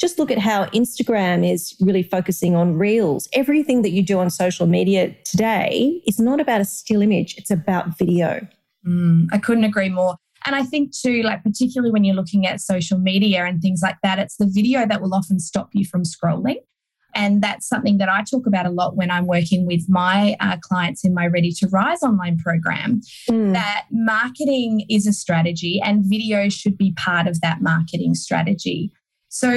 just 0.00 0.18
look 0.18 0.32
at 0.32 0.38
how 0.38 0.66
Instagram 0.70 1.48
is 1.48 1.76
really 1.80 2.02
focusing 2.02 2.56
on 2.56 2.74
reels. 2.74 3.28
Everything 3.32 3.82
that 3.82 3.90
you 3.90 4.02
do 4.02 4.18
on 4.18 4.28
social 4.28 4.66
media 4.66 5.14
today 5.22 6.02
is 6.04 6.18
not 6.18 6.40
about 6.40 6.60
a 6.60 6.64
still 6.64 7.00
image, 7.00 7.36
it's 7.38 7.52
about 7.52 7.96
video. 7.96 8.44
Mm, 8.84 9.28
I 9.32 9.38
couldn't 9.38 9.62
agree 9.62 9.88
more. 9.88 10.16
And 10.44 10.54
I 10.54 10.62
think 10.62 10.94
too, 10.94 11.22
like 11.22 11.42
particularly 11.42 11.90
when 11.90 12.04
you're 12.04 12.14
looking 12.14 12.46
at 12.46 12.60
social 12.60 12.98
media 12.98 13.44
and 13.44 13.62
things 13.62 13.80
like 13.82 13.96
that, 14.02 14.18
it's 14.18 14.36
the 14.36 14.48
video 14.48 14.86
that 14.86 15.00
will 15.00 15.14
often 15.14 15.40
stop 15.40 15.70
you 15.72 15.84
from 15.84 16.02
scrolling. 16.02 16.56
And 17.14 17.42
that's 17.42 17.68
something 17.68 17.98
that 17.98 18.08
I 18.08 18.24
talk 18.24 18.46
about 18.46 18.66
a 18.66 18.70
lot 18.70 18.96
when 18.96 19.10
I'm 19.10 19.26
working 19.26 19.66
with 19.66 19.84
my 19.88 20.36
uh, 20.40 20.56
clients 20.60 21.04
in 21.04 21.14
my 21.14 21.26
Ready 21.26 21.52
to 21.58 21.68
Rise 21.68 22.02
online 22.02 22.38
program. 22.38 23.00
Mm. 23.30 23.52
That 23.52 23.86
marketing 23.90 24.84
is 24.90 25.06
a 25.06 25.12
strategy 25.12 25.80
and 25.82 26.04
video 26.04 26.48
should 26.48 26.76
be 26.76 26.92
part 26.92 27.26
of 27.26 27.40
that 27.40 27.62
marketing 27.62 28.14
strategy. 28.14 28.90
So, 29.28 29.50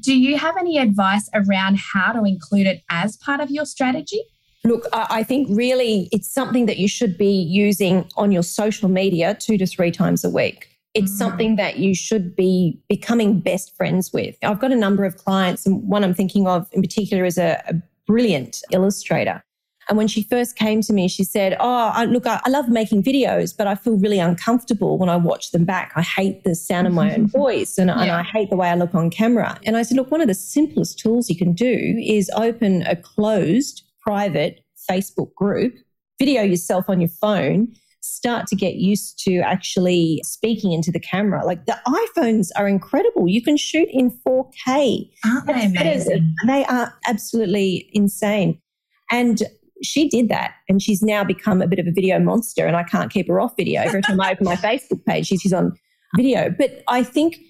do 0.00 0.18
you 0.18 0.38
have 0.38 0.56
any 0.58 0.78
advice 0.78 1.28
around 1.34 1.78
how 1.78 2.12
to 2.12 2.24
include 2.24 2.66
it 2.66 2.82
as 2.90 3.16
part 3.16 3.40
of 3.40 3.50
your 3.50 3.66
strategy? 3.66 4.22
Look, 4.68 4.86
I 4.92 5.22
think 5.22 5.48
really 5.50 6.10
it's 6.12 6.28
something 6.28 6.66
that 6.66 6.76
you 6.76 6.88
should 6.88 7.16
be 7.16 7.32
using 7.32 8.06
on 8.16 8.30
your 8.30 8.42
social 8.42 8.90
media 8.90 9.34
two 9.34 9.56
to 9.56 9.66
three 9.66 9.90
times 9.90 10.24
a 10.24 10.30
week. 10.30 10.68
It's 10.92 11.10
mm. 11.10 11.16
something 11.16 11.56
that 11.56 11.78
you 11.78 11.94
should 11.94 12.36
be 12.36 12.78
becoming 12.86 13.40
best 13.40 13.74
friends 13.76 14.12
with. 14.12 14.36
I've 14.42 14.60
got 14.60 14.70
a 14.70 14.76
number 14.76 15.06
of 15.06 15.16
clients, 15.16 15.64
and 15.64 15.82
one 15.88 16.04
I'm 16.04 16.12
thinking 16.12 16.46
of 16.46 16.68
in 16.72 16.82
particular 16.82 17.24
is 17.24 17.38
a, 17.38 17.62
a 17.66 17.74
brilliant 18.06 18.62
illustrator. 18.70 19.42
And 19.88 19.96
when 19.96 20.06
she 20.06 20.22
first 20.22 20.56
came 20.56 20.82
to 20.82 20.92
me, 20.92 21.08
she 21.08 21.24
said, 21.24 21.56
Oh, 21.60 21.90
I, 21.94 22.04
look, 22.04 22.26
I, 22.26 22.40
I, 22.44 22.50
love 22.50 22.68
making 22.68 23.02
videos, 23.02 23.56
but 23.56 23.66
I 23.66 23.74
feel 23.74 23.96
really 23.96 24.18
uncomfortable 24.18 24.98
when 24.98 25.08
I 25.08 25.16
watch 25.16 25.50
them 25.50 25.64
back. 25.64 25.92
I 25.96 26.02
hate 26.02 26.44
the 26.44 26.54
sound 26.54 26.86
of 26.86 26.92
my 26.92 27.14
own 27.14 27.26
voice 27.40 27.78
and, 27.78 27.88
yeah. 27.88 28.02
and 28.02 28.10
I 28.10 28.22
hate 28.22 28.50
the 28.50 28.56
way 28.56 28.68
I 28.68 28.74
look 28.74 28.94
on 28.94 29.08
camera. 29.08 29.58
And 29.64 29.78
I 29.78 29.82
said, 29.82 29.96
Look, 29.96 30.10
one 30.10 30.20
of 30.20 30.28
the 30.28 30.34
simplest 30.34 30.98
tools 30.98 31.30
you 31.30 31.36
can 31.36 31.54
do 31.54 31.98
is 32.04 32.30
open 32.36 32.82
a 32.82 32.96
closed 32.96 33.82
private 34.08 34.64
Facebook 34.90 35.34
group, 35.34 35.74
video 36.18 36.42
yourself 36.42 36.88
on 36.88 36.98
your 36.98 37.10
phone, 37.10 37.68
start 38.00 38.46
to 38.46 38.56
get 38.56 38.76
used 38.76 39.22
to 39.22 39.40
actually 39.40 40.22
speaking 40.24 40.72
into 40.72 40.90
the 40.90 40.98
camera. 40.98 41.44
Like 41.44 41.66
the 41.66 41.78
iPhones 41.86 42.48
are 42.56 42.66
incredible. 42.66 43.28
You 43.28 43.42
can 43.42 43.58
shoot 43.58 43.86
in 43.92 44.10
4K. 44.26 45.10
Aren't 45.26 45.46
they 45.46 45.66
amazing? 45.66 46.34
They 46.46 46.64
are 46.64 46.94
absolutely 47.06 47.90
insane. 47.92 48.58
And 49.10 49.42
she 49.82 50.08
did 50.08 50.30
that 50.30 50.54
and 50.70 50.80
she's 50.80 51.02
now 51.02 51.22
become 51.22 51.60
a 51.60 51.66
bit 51.66 51.78
of 51.78 51.86
a 51.86 51.92
video 51.92 52.18
monster 52.18 52.66
and 52.66 52.76
I 52.76 52.84
can't 52.84 53.12
keep 53.12 53.28
her 53.28 53.40
off 53.40 53.56
video. 53.58 53.82
Every 53.82 54.00
time 54.00 54.20
I 54.22 54.32
open 54.32 54.46
my 54.46 54.56
Facebook 54.68 55.04
page, 55.04 55.26
she's 55.26 55.52
on 55.52 55.76
video. 56.16 56.48
But 56.48 56.82
I 56.88 57.04
think 57.04 57.40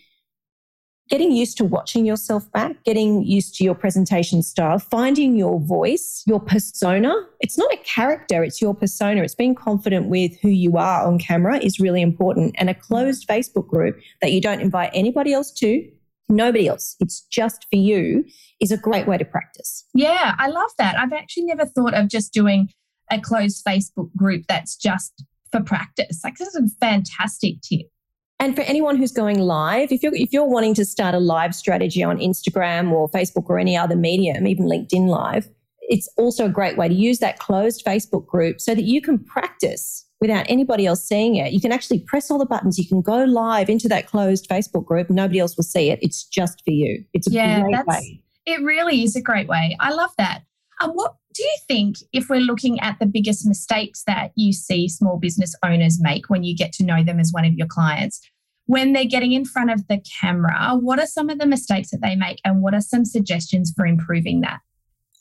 getting 1.08 1.32
used 1.32 1.56
to 1.58 1.64
watching 1.64 2.04
yourself 2.04 2.50
back, 2.52 2.82
getting 2.84 3.22
used 3.24 3.54
to 3.56 3.64
your 3.64 3.74
presentation 3.74 4.42
style, 4.42 4.78
finding 4.78 5.36
your 5.36 5.60
voice, 5.60 6.22
your 6.26 6.40
persona. 6.40 7.14
It's 7.40 7.56
not 7.58 7.72
a 7.72 7.78
character, 7.78 8.44
it's 8.44 8.60
your 8.60 8.74
persona. 8.74 9.22
It's 9.22 9.34
being 9.34 9.54
confident 9.54 10.08
with 10.08 10.38
who 10.40 10.48
you 10.48 10.76
are 10.76 11.06
on 11.06 11.18
camera 11.18 11.58
is 11.58 11.80
really 11.80 12.02
important. 12.02 12.54
And 12.58 12.68
a 12.68 12.74
closed 12.74 13.26
Facebook 13.28 13.68
group 13.68 13.98
that 14.20 14.32
you 14.32 14.40
don't 14.40 14.60
invite 14.60 14.90
anybody 14.92 15.32
else 15.32 15.50
to, 15.54 15.88
nobody 16.28 16.68
else, 16.68 16.96
it's 17.00 17.22
just 17.22 17.66
for 17.70 17.76
you, 17.76 18.24
is 18.60 18.70
a 18.70 18.76
great 18.76 19.06
way 19.06 19.18
to 19.18 19.24
practice. 19.24 19.84
Yeah, 19.94 20.34
I 20.38 20.48
love 20.48 20.70
that. 20.78 20.98
I've 20.98 21.12
actually 21.12 21.44
never 21.44 21.64
thought 21.64 21.94
of 21.94 22.08
just 22.08 22.32
doing 22.32 22.70
a 23.10 23.20
closed 23.20 23.64
Facebook 23.64 24.14
group 24.14 24.44
that's 24.48 24.76
just 24.76 25.24
for 25.50 25.62
practice. 25.62 26.20
Like, 26.22 26.36
this 26.36 26.48
is 26.48 26.56
a 26.56 26.68
fantastic 26.80 27.62
tip. 27.62 27.86
And 28.40 28.54
for 28.54 28.62
anyone 28.62 28.96
who's 28.96 29.12
going 29.12 29.40
live, 29.40 29.90
if 29.90 30.02
you're 30.02 30.14
if 30.14 30.32
you're 30.32 30.48
wanting 30.48 30.74
to 30.74 30.84
start 30.84 31.14
a 31.14 31.18
live 31.18 31.54
strategy 31.54 32.02
on 32.04 32.18
Instagram 32.18 32.92
or 32.92 33.08
Facebook 33.10 33.46
or 33.48 33.58
any 33.58 33.76
other 33.76 33.96
medium, 33.96 34.46
even 34.46 34.66
LinkedIn 34.66 35.08
Live, 35.08 35.48
it's 35.82 36.08
also 36.16 36.46
a 36.46 36.48
great 36.48 36.76
way 36.76 36.88
to 36.88 36.94
use 36.94 37.18
that 37.18 37.40
closed 37.40 37.84
Facebook 37.84 38.26
group 38.26 38.60
so 38.60 38.74
that 38.74 38.84
you 38.84 39.00
can 39.00 39.18
practice 39.18 40.06
without 40.20 40.46
anybody 40.48 40.86
else 40.86 41.02
seeing 41.02 41.36
it. 41.36 41.52
You 41.52 41.60
can 41.60 41.72
actually 41.72 42.00
press 42.00 42.30
all 42.30 42.38
the 42.38 42.46
buttons. 42.46 42.78
You 42.78 42.86
can 42.86 43.02
go 43.02 43.24
live 43.24 43.68
into 43.68 43.88
that 43.88 44.06
closed 44.06 44.48
Facebook 44.48 44.84
group. 44.84 45.10
Nobody 45.10 45.40
else 45.40 45.56
will 45.56 45.64
see 45.64 45.90
it. 45.90 45.98
It's 46.00 46.24
just 46.24 46.62
for 46.64 46.70
you. 46.70 47.04
It's 47.14 47.26
a 47.26 47.30
yeah, 47.30 47.62
great 47.62 47.86
way. 47.86 48.22
It 48.46 48.62
really 48.62 49.02
is 49.02 49.16
a 49.16 49.20
great 49.20 49.48
way. 49.48 49.76
I 49.80 49.92
love 49.92 50.10
that. 50.18 50.42
Um, 50.80 50.90
what 50.92 51.16
do 51.34 51.42
you 51.42 51.56
think 51.66 51.96
if 52.12 52.28
we're 52.28 52.40
looking 52.40 52.80
at 52.80 52.98
the 52.98 53.06
biggest 53.06 53.46
mistakes 53.46 54.02
that 54.06 54.32
you 54.36 54.52
see 54.52 54.88
small 54.88 55.18
business 55.18 55.54
owners 55.64 56.00
make 56.00 56.28
when 56.28 56.42
you 56.42 56.56
get 56.56 56.72
to 56.74 56.84
know 56.84 57.02
them 57.02 57.20
as 57.20 57.32
one 57.32 57.44
of 57.44 57.54
your 57.54 57.66
clients? 57.66 58.20
When 58.66 58.92
they're 58.92 59.04
getting 59.04 59.32
in 59.32 59.44
front 59.44 59.70
of 59.70 59.86
the 59.88 60.02
camera, 60.20 60.76
what 60.76 60.98
are 60.98 61.06
some 61.06 61.30
of 61.30 61.38
the 61.38 61.46
mistakes 61.46 61.90
that 61.90 62.02
they 62.02 62.16
make 62.16 62.40
and 62.44 62.62
what 62.62 62.74
are 62.74 62.80
some 62.80 63.04
suggestions 63.04 63.72
for 63.74 63.86
improving 63.86 64.40
that? 64.42 64.60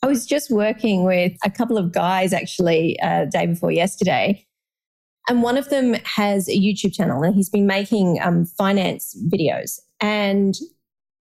I 0.02 0.06
was 0.06 0.26
just 0.26 0.50
working 0.50 1.04
with 1.04 1.32
a 1.44 1.50
couple 1.50 1.78
of 1.78 1.92
guys 1.92 2.32
actually 2.32 2.98
uh, 3.00 3.24
day 3.26 3.46
before 3.46 3.72
yesterday. 3.72 4.46
And 5.28 5.42
one 5.42 5.58
of 5.58 5.68
them 5.68 5.94
has 6.04 6.48
a 6.48 6.52
YouTube 6.52 6.94
channel 6.94 7.22
and 7.22 7.34
he's 7.34 7.50
been 7.50 7.66
making 7.66 8.18
um, 8.22 8.44
finance 8.44 9.16
videos. 9.28 9.78
And 10.00 10.54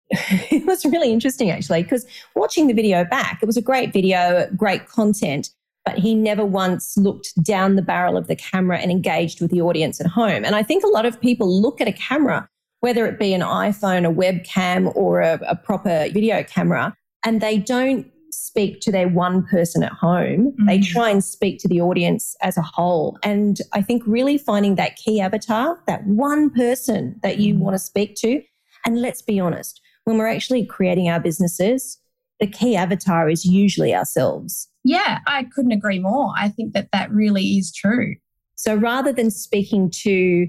it 0.51 0.65
was 0.65 0.85
really 0.85 1.11
interesting 1.11 1.51
actually, 1.51 1.83
because 1.83 2.05
watching 2.35 2.67
the 2.67 2.73
video 2.73 3.03
back, 3.05 3.39
it 3.41 3.45
was 3.45 3.57
a 3.57 3.61
great 3.61 3.93
video, 3.93 4.49
great 4.55 4.87
content, 4.87 5.49
but 5.85 5.97
he 5.97 6.15
never 6.15 6.45
once 6.45 6.97
looked 6.97 7.41
down 7.43 7.75
the 7.75 7.81
barrel 7.81 8.17
of 8.17 8.27
the 8.27 8.35
camera 8.35 8.77
and 8.77 8.91
engaged 8.91 9.41
with 9.41 9.51
the 9.51 9.61
audience 9.61 9.99
at 9.99 10.07
home. 10.07 10.43
And 10.43 10.55
I 10.55 10.63
think 10.63 10.83
a 10.83 10.87
lot 10.87 11.05
of 11.05 11.19
people 11.19 11.61
look 11.61 11.81
at 11.81 11.87
a 11.87 11.93
camera, 11.93 12.47
whether 12.81 13.05
it 13.05 13.19
be 13.19 13.33
an 13.33 13.41
iPhone, 13.41 14.05
a 14.05 14.13
webcam, 14.13 14.95
or 14.95 15.21
a, 15.21 15.39
a 15.47 15.55
proper 15.55 16.09
video 16.11 16.43
camera, 16.43 16.95
and 17.23 17.41
they 17.41 17.57
don't 17.57 18.09
speak 18.31 18.81
to 18.81 18.91
their 18.91 19.07
one 19.07 19.45
person 19.45 19.83
at 19.83 19.91
home. 19.91 20.51
Mm-hmm. 20.51 20.65
They 20.65 20.79
try 20.79 21.09
and 21.09 21.23
speak 21.23 21.59
to 21.59 21.67
the 21.67 21.81
audience 21.81 22.35
as 22.41 22.57
a 22.57 22.61
whole. 22.61 23.17
And 23.23 23.59
I 23.73 23.81
think 23.81 24.03
really 24.05 24.37
finding 24.37 24.75
that 24.75 24.95
key 24.95 25.19
avatar, 25.19 25.81
that 25.87 26.05
one 26.05 26.49
person 26.49 27.19
that 27.23 27.39
you 27.39 27.53
mm-hmm. 27.53 27.63
want 27.63 27.75
to 27.75 27.79
speak 27.79 28.15
to. 28.17 28.41
And 28.85 29.01
let's 29.01 29.21
be 29.21 29.39
honest, 29.39 29.81
when 30.07 30.17
we're 30.17 30.27
actually 30.27 30.65
creating 30.65 31.09
our 31.09 31.19
businesses, 31.19 31.97
the 32.39 32.47
key 32.47 32.77
avatar 32.77 33.29
is 33.29 33.43
usually 33.43 33.93
ourselves. 33.93 34.69
Yeah, 34.85 35.19
I 35.27 35.43
couldn't 35.53 35.73
agree 35.73 35.99
more. 35.99 36.31
I 36.37 36.47
think 36.47 36.71
that 36.71 36.87
that 36.93 37.11
really 37.11 37.43
is 37.43 37.73
true. 37.73 38.15
So 38.55 38.73
rather 38.73 39.11
than 39.11 39.29
speaking 39.29 39.91
to 40.03 40.47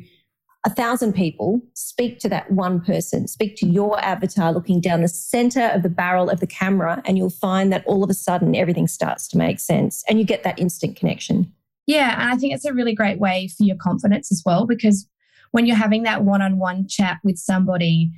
a 0.64 0.70
thousand 0.70 1.14
people, 1.14 1.60
speak 1.74 2.20
to 2.20 2.28
that 2.28 2.52
one 2.52 2.80
person, 2.80 3.26
speak 3.26 3.56
to 3.56 3.66
your 3.66 3.98
avatar 4.00 4.52
looking 4.52 4.80
down 4.80 5.02
the 5.02 5.08
center 5.08 5.72
of 5.74 5.82
the 5.82 5.88
barrel 5.88 6.30
of 6.30 6.38
the 6.38 6.46
camera, 6.46 7.02
and 7.04 7.18
you'll 7.18 7.28
find 7.28 7.72
that 7.72 7.84
all 7.84 8.04
of 8.04 8.10
a 8.10 8.14
sudden 8.14 8.54
everything 8.54 8.86
starts 8.86 9.26
to 9.28 9.38
make 9.38 9.58
sense 9.58 10.04
and 10.08 10.20
you 10.20 10.24
get 10.24 10.44
that 10.44 10.60
instant 10.60 10.94
connection. 10.94 11.52
Yeah, 11.88 12.14
and 12.20 12.30
I 12.30 12.36
think 12.36 12.54
it's 12.54 12.64
a 12.64 12.72
really 12.72 12.94
great 12.94 13.18
way 13.18 13.48
for 13.48 13.64
your 13.64 13.76
confidence 13.76 14.30
as 14.30 14.40
well 14.46 14.66
because 14.66 15.08
when 15.50 15.66
you're 15.66 15.74
having 15.74 16.04
that 16.04 16.22
one 16.22 16.42
on 16.42 16.60
one 16.60 16.86
chat 16.86 17.18
with 17.24 17.38
somebody, 17.38 18.12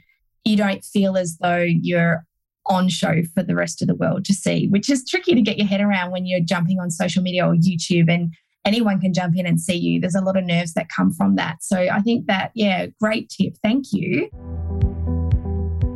you 0.44 0.56
don't 0.56 0.84
feel 0.84 1.16
as 1.16 1.36
though 1.38 1.62
you're 1.62 2.24
on 2.66 2.88
show 2.88 3.22
for 3.34 3.42
the 3.42 3.54
rest 3.54 3.82
of 3.82 3.88
the 3.88 3.94
world 3.94 4.24
to 4.24 4.34
see, 4.34 4.68
which 4.68 4.88
is 4.88 5.08
tricky 5.08 5.34
to 5.34 5.42
get 5.42 5.58
your 5.58 5.66
head 5.66 5.80
around 5.80 6.10
when 6.12 6.26
you're 6.26 6.40
jumping 6.40 6.78
on 6.78 6.90
social 6.90 7.22
media 7.22 7.46
or 7.46 7.54
YouTube 7.54 8.10
and 8.10 8.34
anyone 8.64 9.00
can 9.00 9.12
jump 9.12 9.36
in 9.36 9.46
and 9.46 9.60
see 9.60 9.76
you. 9.76 10.00
There's 10.00 10.14
a 10.14 10.20
lot 10.20 10.36
of 10.36 10.44
nerves 10.44 10.74
that 10.74 10.88
come 10.88 11.12
from 11.12 11.36
that. 11.36 11.62
So 11.62 11.76
I 11.78 12.00
think 12.00 12.26
that, 12.26 12.52
yeah, 12.54 12.86
great 13.00 13.28
tip. 13.28 13.56
Thank 13.62 13.92
you. 13.92 14.28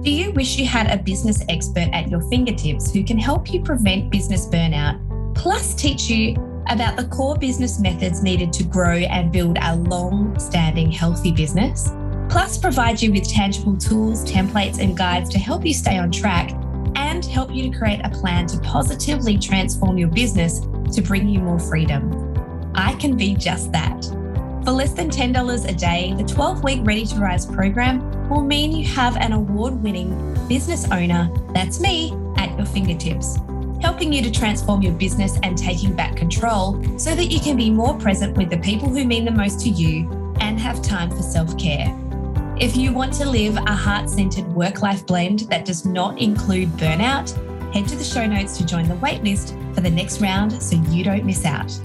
Do 0.03 0.11
you 0.11 0.33
wish 0.33 0.59
you 0.59 0.67
had 0.67 0.91
a 0.91 1.03
business 1.03 1.43
expert 1.49 1.89
at 1.93 2.09
your 2.09 2.21
fingertips 2.29 2.93
who 2.93 3.05
can 3.05 3.19
help 3.19 3.53
you 3.53 3.63
prevent 3.63 4.11
business 4.11 4.47
burnout, 4.47 5.35
plus 5.35 5.75
teach 5.75 6.11
you 6.11 6.37
about 6.69 6.97
the 6.97 7.05
core 7.05 7.37
business 7.37 7.79
methods 7.79 8.23
needed 8.23 8.53
to 8.55 8.65
grow 8.65 8.97
and 8.97 9.33
build 9.33 9.59
a 9.61 9.77
long 9.77 10.39
standing 10.39 10.91
healthy 10.91 11.33
business? 11.33 11.89
Plus 12.29 12.59
provide 12.59 13.01
you 13.01 13.13
with 13.13 13.29
tangible 13.29 13.77
tools, 13.77 14.25
templates, 14.25 14.79
and 14.79 14.97
guides 14.97 15.31
to 15.31 15.39
help 15.39 15.65
you 15.65 15.75
stay 15.75 15.99
on 15.99 16.11
track 16.11 16.51
and 16.97 17.25
help 17.25 17.55
you 17.55 17.71
to 17.71 17.79
create 17.79 18.01
a 18.05 18.11
plan 18.11 18.47
to 18.47 18.59
positively 18.61 19.39
transform 19.39 19.99
your 19.99 20.09
business 20.09 20.61
to 20.93 21.03
bring 21.03 21.29
you 21.29 21.41
more 21.41 21.59
freedom. 21.59 22.73
I 22.75 22.95
can 22.95 23.17
be 23.17 23.35
just 23.35 23.73
that. 23.73 24.05
For 24.65 24.71
less 24.71 24.93
than 24.93 25.11
$10 25.11 25.69
a 25.69 25.75
day, 25.75 26.15
the 26.17 26.25
12 26.25 26.65
week 26.65 26.81
Ready 26.85 27.05
to 27.07 27.17
Rise 27.17 27.45
program 27.45 28.29
will 28.31 28.43
mean 28.43 28.73
you 28.73 28.87
have 28.87 29.17
an 29.17 29.33
award 29.33 29.83
winning 29.83 30.35
business 30.49 30.91
owner, 30.91 31.31
that's 31.53 31.81
me, 31.81 32.15
at 32.39 32.57
your 32.57 32.67
fingertips, 32.67 33.37
helping 33.81 34.13
you 34.13 34.23
to 34.23 34.31
transform 34.31 34.83
your 34.83 34.95
business 34.95 35.39
and 35.43 35.57
taking 35.59 35.95
back 35.95 36.17
control 36.17 36.83
so 36.99 37.15
that 37.15 37.27
you 37.27 37.41
can 37.41 37.57
be 37.57 37.71
more 37.71 37.99
present 37.99 38.37
with 38.37 38.51
the 38.51 38.59
people 38.59 38.89
who 38.89 39.05
mean 39.05 39.25
the 39.25 39.31
most 39.31 39.61
to 39.61 39.69
you 39.69 40.09
and 40.41 40.59
have 40.59 40.83
time 40.83 41.11
for 41.11 41.23
self 41.23 41.57
care. 41.59 41.95
If 42.61 42.77
you 42.77 42.93
want 42.93 43.13
to 43.15 43.29
live 43.29 43.57
a 43.57 43.75
heart 43.75 44.09
centered 44.09 44.47
work 44.47 44.81
life 44.81 45.05
blend 45.05 45.41
that 45.51 45.65
does 45.65 45.85
not 45.85 46.21
include 46.21 46.69
burnout, 46.69 47.33
head 47.75 47.89
to 47.89 47.97
the 47.97 48.05
show 48.05 48.25
notes 48.29 48.57
to 48.59 48.65
join 48.65 48.89
the 48.89 48.95
waitlist 48.95 49.75
for 49.75 49.81
the 49.81 49.91
next 49.91 50.21
round 50.21 50.63
so 50.63 50.77
you 50.77 51.03
don't 51.03 51.25
miss 51.25 51.45
out. 51.45 51.77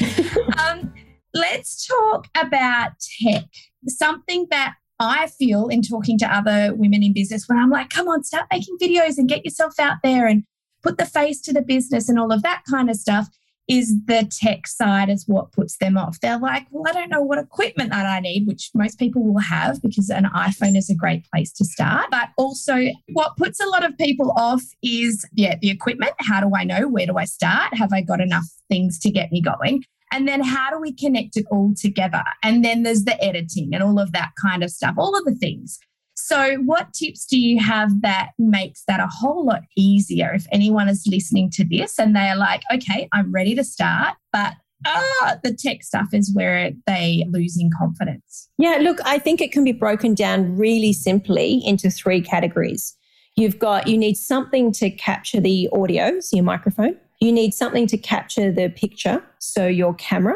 um, 0.56 0.94
let's 1.34 1.84
talk 1.84 2.28
about 2.36 2.92
tech. 3.20 3.42
Something 3.88 4.46
that 4.50 4.74
I 5.00 5.26
feel 5.26 5.66
in 5.66 5.82
talking 5.82 6.16
to 6.18 6.32
other 6.32 6.72
women 6.72 7.02
in 7.02 7.12
business 7.12 7.48
when 7.48 7.58
I'm 7.58 7.70
like, 7.70 7.90
come 7.90 8.06
on, 8.06 8.22
start 8.22 8.46
making 8.52 8.78
videos 8.80 9.18
and 9.18 9.28
get 9.28 9.44
yourself 9.44 9.80
out 9.80 9.96
there 10.04 10.28
and 10.28 10.44
put 10.80 10.96
the 10.96 11.06
face 11.06 11.40
to 11.40 11.52
the 11.52 11.62
business 11.62 12.08
and 12.08 12.20
all 12.20 12.30
of 12.30 12.44
that 12.44 12.62
kind 12.70 12.88
of 12.88 12.94
stuff 12.94 13.26
is 13.68 13.94
the 14.06 14.28
tech 14.30 14.66
side 14.66 15.08
is 15.08 15.24
what 15.26 15.52
puts 15.52 15.76
them 15.78 15.96
off. 15.96 16.18
They're 16.20 16.38
like, 16.38 16.66
well, 16.70 16.84
I 16.88 16.92
don't 16.92 17.10
know 17.10 17.22
what 17.22 17.38
equipment 17.38 17.90
that 17.90 18.06
I 18.06 18.20
need, 18.20 18.46
which 18.46 18.70
most 18.74 18.98
people 18.98 19.22
will 19.22 19.40
have 19.40 19.80
because 19.80 20.10
an 20.10 20.24
iPhone 20.34 20.76
is 20.76 20.90
a 20.90 20.94
great 20.94 21.24
place 21.32 21.52
to 21.52 21.64
start. 21.64 22.06
But 22.10 22.30
also, 22.36 22.76
what 23.12 23.36
puts 23.36 23.60
a 23.60 23.68
lot 23.68 23.84
of 23.84 23.96
people 23.96 24.32
off 24.36 24.62
is, 24.82 25.24
yeah, 25.32 25.56
the 25.60 25.70
equipment. 25.70 26.12
How 26.18 26.40
do 26.40 26.50
I 26.54 26.64
know? 26.64 26.88
Where 26.88 27.06
do 27.06 27.16
I 27.16 27.24
start? 27.24 27.74
Have 27.74 27.92
I 27.92 28.02
got 28.02 28.20
enough 28.20 28.46
things 28.68 28.98
to 29.00 29.10
get 29.10 29.30
me 29.30 29.40
going? 29.40 29.84
And 30.12 30.26
then 30.26 30.42
how 30.42 30.70
do 30.70 30.80
we 30.80 30.92
connect 30.92 31.36
it 31.36 31.46
all 31.52 31.72
together? 31.76 32.24
And 32.42 32.64
then 32.64 32.82
there's 32.82 33.04
the 33.04 33.22
editing 33.22 33.70
and 33.72 33.82
all 33.82 34.00
of 34.00 34.10
that 34.12 34.32
kind 34.40 34.64
of 34.64 34.70
stuff, 34.70 34.96
all 34.98 35.16
of 35.16 35.24
the 35.24 35.36
things. 35.36 35.78
So, 36.26 36.56
what 36.56 36.92
tips 36.92 37.26
do 37.26 37.38
you 37.38 37.58
have 37.60 38.02
that 38.02 38.30
makes 38.38 38.84
that 38.86 39.00
a 39.00 39.06
whole 39.06 39.44
lot 39.44 39.62
easier 39.76 40.32
if 40.32 40.46
anyone 40.52 40.88
is 40.88 41.06
listening 41.06 41.50
to 41.52 41.64
this 41.64 41.98
and 41.98 42.14
they're 42.14 42.36
like, 42.36 42.62
okay, 42.72 43.08
I'm 43.12 43.32
ready 43.32 43.54
to 43.54 43.64
start, 43.64 44.16
but 44.32 44.54
ah, 44.86 45.38
the 45.42 45.54
tech 45.54 45.82
stuff 45.82 46.08
is 46.12 46.32
where 46.34 46.72
they 46.86 47.24
losing 47.30 47.70
confidence? 47.76 48.48
Yeah, 48.58 48.78
look, 48.80 48.98
I 49.04 49.18
think 49.18 49.40
it 49.40 49.52
can 49.52 49.64
be 49.64 49.72
broken 49.72 50.14
down 50.14 50.56
really 50.56 50.92
simply 50.92 51.62
into 51.64 51.90
three 51.90 52.20
categories. 52.20 52.96
You've 53.36 53.58
got, 53.58 53.86
you 53.86 53.96
need 53.96 54.16
something 54.16 54.72
to 54.72 54.90
capture 54.90 55.40
the 55.40 55.68
audio, 55.72 56.20
so 56.20 56.36
your 56.36 56.44
microphone. 56.44 56.96
You 57.20 57.32
need 57.32 57.54
something 57.54 57.86
to 57.88 57.98
capture 57.98 58.52
the 58.52 58.68
picture, 58.70 59.22
so 59.38 59.66
your 59.66 59.94
camera. 59.94 60.34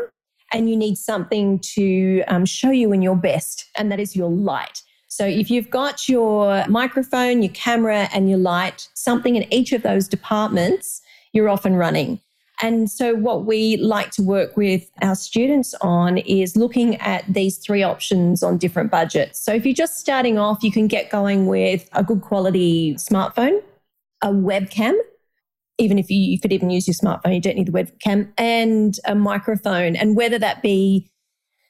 And 0.53 0.71
you 0.71 0.77
need 0.77 0.97
something 0.97 1.59
to 1.75 2.23
um, 2.29 2.45
show 2.45 2.71
you 2.71 2.93
in 2.93 3.03
your 3.03 3.17
best, 3.17 3.67
and 3.77 3.91
that 3.91 3.99
is 3.99 4.15
your 4.15 4.31
light. 4.31 4.83
So 5.15 5.25
if 5.25 5.49
you've 5.49 5.71
got 5.71 6.09
your 6.09 6.67
microphone, 6.67 7.41
your 7.41 7.53
camera, 7.53 8.09
and 8.13 8.29
your 8.29 8.41
light, 8.41 8.89
something 8.95 9.37
in 9.37 9.53
each 9.55 9.71
of 9.71 9.83
those 9.83 10.09
departments, 10.09 11.01
you're 11.33 11.49
off 11.49 11.65
and 11.65 11.79
running. 11.79 12.19
And 12.61 12.91
so, 12.91 13.15
what 13.15 13.45
we 13.45 13.77
like 13.77 14.11
to 14.13 14.23
work 14.23 14.57
with 14.57 14.91
our 15.03 15.15
students 15.15 15.73
on 15.81 16.19
is 16.19 16.57
looking 16.57 16.97
at 16.97 17.25
these 17.33 17.59
three 17.59 17.85
options 17.85 18.43
on 18.43 18.59
different 18.59 18.91
budgets. 18.91 19.39
So, 19.41 19.55
if 19.55 19.65
you're 19.65 19.73
just 19.73 19.99
starting 20.01 20.37
off, 20.37 20.65
you 20.65 20.73
can 20.73 20.89
get 20.89 21.11
going 21.11 21.47
with 21.47 21.89
a 21.93 22.03
good 22.03 22.21
quality 22.21 22.95
smartphone, 22.95 23.61
a 24.21 24.29
webcam. 24.29 24.97
Even 25.79 25.97
if 25.97 26.11
you, 26.11 26.19
you 26.19 26.41
could 26.41 26.53
even 26.53 26.71
use 26.71 26.89
your 26.89 26.95
smartphone, 26.95 27.35
you 27.35 27.41
don't 27.41 27.57
need 27.57 27.67
the 27.67 27.73
webcam, 27.73 28.33
and 28.37 28.99
a 29.05 29.15
microphone. 29.15 29.95
And 29.95 30.17
whether 30.17 30.41
that 30.41 30.61
be 30.61 31.09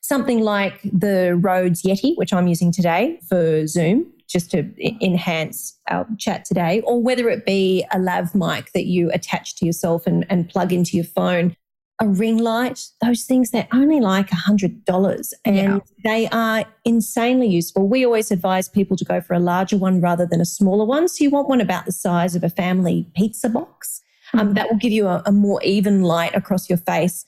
something 0.04 0.40
like 0.40 0.82
the 0.82 1.34
Rhodes 1.40 1.82
Yeti, 1.82 2.14
which 2.16 2.34
I'm 2.34 2.46
using 2.46 2.70
today 2.70 3.18
for 3.26 3.66
Zoom, 3.66 4.12
just 4.28 4.50
to 4.50 4.70
enhance 5.02 5.78
our 5.88 6.06
chat 6.18 6.44
today, 6.44 6.82
or 6.82 7.02
whether 7.02 7.30
it 7.30 7.46
be 7.46 7.86
a 7.90 7.98
lav 7.98 8.34
mic 8.34 8.70
that 8.72 8.84
you 8.84 9.10
attach 9.12 9.56
to 9.56 9.66
yourself 9.66 10.06
and, 10.06 10.26
and 10.28 10.46
plug 10.48 10.74
into 10.74 10.94
your 10.98 11.06
phone, 11.06 11.56
a 12.02 12.06
ring 12.06 12.36
light, 12.36 12.86
those 13.00 13.22
things, 13.22 13.50
they're 13.50 13.68
only 13.72 14.00
like 14.00 14.30
a 14.30 14.34
$100 14.34 15.32
and 15.46 15.56
yeah. 15.56 15.78
they 16.04 16.28
are 16.28 16.66
insanely 16.84 17.46
useful. 17.46 17.88
We 17.88 18.04
always 18.04 18.30
advise 18.30 18.68
people 18.68 18.98
to 18.98 19.04
go 19.06 19.22
for 19.22 19.32
a 19.32 19.38
larger 19.38 19.78
one 19.78 20.02
rather 20.02 20.26
than 20.26 20.40
a 20.40 20.44
smaller 20.44 20.84
one. 20.84 21.08
So 21.08 21.24
you 21.24 21.30
want 21.30 21.48
one 21.48 21.62
about 21.62 21.86
the 21.86 21.92
size 21.92 22.36
of 22.36 22.44
a 22.44 22.50
family 22.50 23.08
pizza 23.16 23.48
box. 23.48 24.02
Um, 24.32 24.54
that 24.54 24.68
will 24.68 24.78
give 24.78 24.90
you 24.90 25.06
a, 25.06 25.22
a 25.26 25.30
more 25.30 25.62
even 25.62 26.02
light 26.02 26.34
across 26.34 26.68
your 26.68 26.78
face 26.78 27.24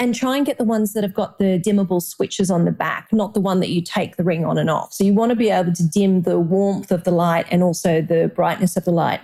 and 0.00 0.14
try 0.14 0.38
and 0.38 0.46
get 0.46 0.56
the 0.56 0.64
ones 0.64 0.94
that 0.94 1.04
have 1.04 1.12
got 1.12 1.38
the 1.38 1.60
dimmable 1.60 2.02
switches 2.02 2.50
on 2.50 2.64
the 2.64 2.72
back, 2.72 3.12
not 3.12 3.34
the 3.34 3.40
one 3.40 3.60
that 3.60 3.68
you 3.68 3.82
take 3.82 4.16
the 4.16 4.24
ring 4.24 4.46
on 4.46 4.56
and 4.56 4.70
off. 4.70 4.94
So 4.94 5.04
you 5.04 5.12
want 5.12 5.28
to 5.28 5.36
be 5.36 5.50
able 5.50 5.74
to 5.74 5.86
dim 5.86 6.22
the 6.22 6.40
warmth 6.40 6.90
of 6.90 7.04
the 7.04 7.10
light 7.10 7.46
and 7.50 7.62
also 7.62 8.00
the 8.00 8.32
brightness 8.34 8.78
of 8.78 8.86
the 8.86 8.90
light. 8.90 9.20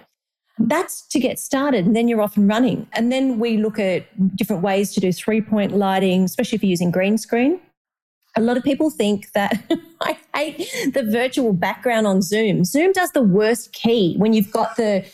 That's 0.59 1.07
to 1.09 1.19
get 1.19 1.39
started, 1.39 1.87
and 1.87 1.97
then 1.97 2.09
you're 2.09 2.21
off 2.21 2.37
and 2.37 2.49
running. 2.49 2.87
And 2.93 3.11
then 3.11 3.39
we 3.39 3.57
look 3.57 3.79
at 3.79 4.07
different 4.37 4.63
ways 4.63 4.93
to 4.95 5.01
do 5.01 5.13
three 5.13 5.41
point 5.41 5.73
lighting, 5.73 6.25
especially 6.25 6.57
if 6.57 6.63
you're 6.63 6.71
using 6.71 6.91
green 6.91 7.19
screen 7.19 7.61
a 8.37 8.41
lot 8.41 8.57
of 8.57 8.63
people 8.63 8.91
think 8.91 9.33
that 9.33 9.63
I 10.03 10.19
hate 10.35 10.93
the 10.93 11.03
virtual 11.03 11.53
background 11.53 12.07
on 12.07 12.21
Zoom. 12.21 12.65
Zoom 12.65 12.93
does 12.93 13.11
the 13.13 13.23
worst 13.23 13.73
key 13.73 14.15
when 14.19 14.35
you've 14.35 14.51
got 14.51 14.77
the, 14.77 15.05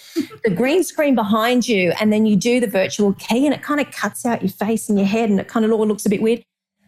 the 0.45 0.50
green 0.50 0.83
screen 0.83 1.14
behind 1.14 1.69
you 1.69 1.93
and 2.00 2.12
then 2.12 2.26
you 2.26 2.37
do 2.37 2.61
the 2.61 2.67
virtual 2.67 3.14
key 3.14 3.47
and 3.47 3.55
it 3.55 3.62
kind 3.62 3.81
of 3.81 3.91
cuts 3.93 4.26
out 4.26 4.43
your 4.43 4.50
face 4.50 4.88
and 4.88 4.99
your 4.99 5.07
head 5.07 5.31
and 5.31 5.38
it 5.38 5.49
kind 5.49 5.64
of 5.64 5.73
all 5.73 5.87
looks 5.87 6.05
a 6.05 6.11
bit 6.11 6.21
weird. 6.21 6.43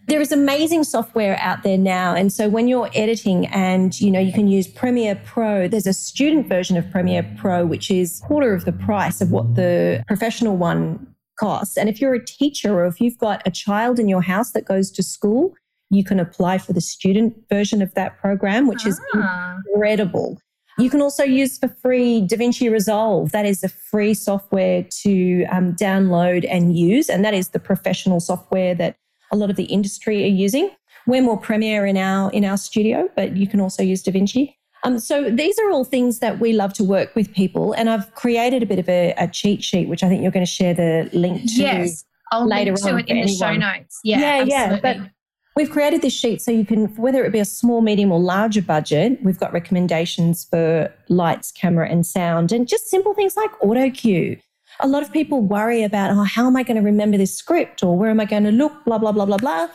There 0.07 0.21
is 0.21 0.33
amazing 0.33 0.85
software 0.85 1.39
out 1.41 1.63
there 1.63 1.79
now. 1.79 2.15
And 2.15 2.31
so 2.31 2.49
when 2.49 2.69
you're 2.69 2.91
editing 2.95 3.47
and 3.47 3.99
you 3.99 4.11
know 4.11 4.21
you 4.21 4.35
can 4.35 4.49
use 4.49 4.69
Premiere 4.69 5.15
Pro, 5.25 5.67
there's 5.67 5.87
a 5.87 5.95
student 5.95 6.47
version 6.47 6.77
of 6.77 6.91
Premiere 6.91 7.23
Pro, 7.39 7.65
which 7.65 7.91
is 7.91 8.21
quarter 8.27 8.53
of 8.53 8.67
the 8.67 8.73
price 8.73 9.23
of 9.23 9.31
what 9.31 9.55
the 9.55 10.05
professional 10.07 10.59
one 10.59 11.07
costs. 11.39 11.79
And 11.79 11.89
if 11.89 12.03
you're 12.03 12.15
a 12.15 12.25
teacher 12.25 12.75
or 12.75 12.87
if 12.87 13.01
you've 13.01 13.17
got 13.17 13.41
a 13.47 13.51
child 13.51 13.99
in 13.99 14.09
your 14.09 14.21
house 14.21 14.53
that 14.53 14.67
goes 14.67 14.91
to 14.91 15.03
school, 15.03 15.55
you 15.95 16.05
can 16.05 16.21
apply 16.21 16.59
for 16.59 16.73
the 16.73 16.81
student 16.81 17.35
version 17.49 17.83
of 17.83 17.95
that 17.95 18.19
program, 18.19 18.67
which 18.67 18.83
ah. 18.85 18.89
is 18.89 19.01
incredible. 19.15 20.39
You 20.79 20.91
can 20.91 21.01
also 21.01 21.23
use 21.23 21.57
for 21.59 21.69
free 21.69 22.27
DaVinci 22.27 22.71
Resolve. 22.71 23.31
That 23.31 23.47
is 23.47 23.63
a 23.63 23.69
free 23.69 24.13
software 24.13 24.85
to 25.03 25.45
um, 25.45 25.75
download 25.75 26.45
and 26.51 26.77
use. 26.77 27.09
And 27.09 27.25
that 27.25 27.35
is 27.35 27.51
the 27.51 27.61
professional 27.61 28.19
software 28.19 28.75
that 28.75 28.97
a 29.31 29.37
lot 29.37 29.51
of 29.51 29.57
the 29.57 29.65
industry 29.65 30.25
are 30.25 30.35
using. 30.35 30.71
We're 31.07 31.23
more 31.23 31.39
Premiere 31.39 31.87
in 31.87 31.97
our 31.97 32.31
in 32.33 32.45
our 32.45 32.57
studio, 32.57 33.09
but 33.15 33.37
you 33.37 33.47
can 33.47 33.61
also 33.61 33.83
use 33.83 34.03
DaVinci. 34.03 34.55
Um, 34.85 34.99
so 34.99 35.31
these 35.31 35.59
are 35.59 35.71
all 35.71 35.85
things 35.85 36.19
that 36.19 36.41
we 36.41 36.53
love 36.53 36.75
to 36.75 36.85
work 36.85 37.15
with 37.15 37.33
people. 37.33 37.73
And 37.73 37.89
I've 37.89 38.15
created 38.15 38.63
a 38.63 38.67
bit 38.67 38.79
of 38.79 38.89
a, 38.89 39.15
a 39.17 39.29
cheat 39.29 39.63
sheet, 39.63 39.89
which 39.89 40.03
I 40.03 40.09
think 40.09 40.23
you're 40.23 40.31
going 40.31 40.45
to 40.45 40.51
share 40.51 40.75
the 40.75 41.09
link 41.13 41.43
to 41.43 41.63
yes, 41.63 42.05
I'll 42.33 42.47
later 42.47 42.73
link 42.73 42.85
to 42.85 42.93
on 42.93 43.01
it 43.01 43.09
in 43.09 43.23
the 43.23 43.29
show 43.29 43.55
notes. 43.55 44.01
Yeah, 44.05 44.19
yeah, 44.19 44.27
absolutely. 44.43 44.51
yeah. 44.51 44.81
But 44.81 45.11
We've 45.57 45.71
created 45.71 46.03
this 46.03 46.13
sheet 46.13 46.43
so 46.43 46.51
you 46.51 46.65
can, 46.65 46.87
whether 46.97 47.25
it 47.25 47.31
be 47.31 47.39
a 47.39 47.45
small, 47.45 47.81
medium, 47.81 48.11
or 48.11 48.19
larger 48.19 48.61
budget, 48.61 49.23
we've 49.23 49.39
got 49.39 49.53
recommendations 49.53 50.45
for 50.45 50.93
lights, 51.09 51.53
camera, 51.53 51.89
and 51.89 52.05
sound, 52.05 52.51
and 52.51 52.67
just 52.67 52.89
simple 52.89 53.15
things 53.15 53.37
like 53.37 53.51
auto 53.63 53.89
cue. 53.89 54.37
A 54.81 54.89
lot 54.89 55.05
of 55.05 55.13
people 55.13 55.43
worry 55.43 55.85
about, 55.85 56.11
oh, 56.11 56.25
how 56.25 56.49
am 56.49 56.57
I 56.57 56.65
going 56.65 56.77
to 56.77 56.83
remember 56.83 57.17
this 57.17 57.33
script 57.33 57.85
or 57.85 57.97
where 57.97 58.11
am 58.11 58.19
I 58.19 58.25
going 58.25 58.43
to 58.43 58.51
look, 58.51 58.85
blah, 58.85 58.99
blah, 58.99 59.13
blah, 59.13 59.27
blah, 59.27 59.37
blah. 59.37 59.69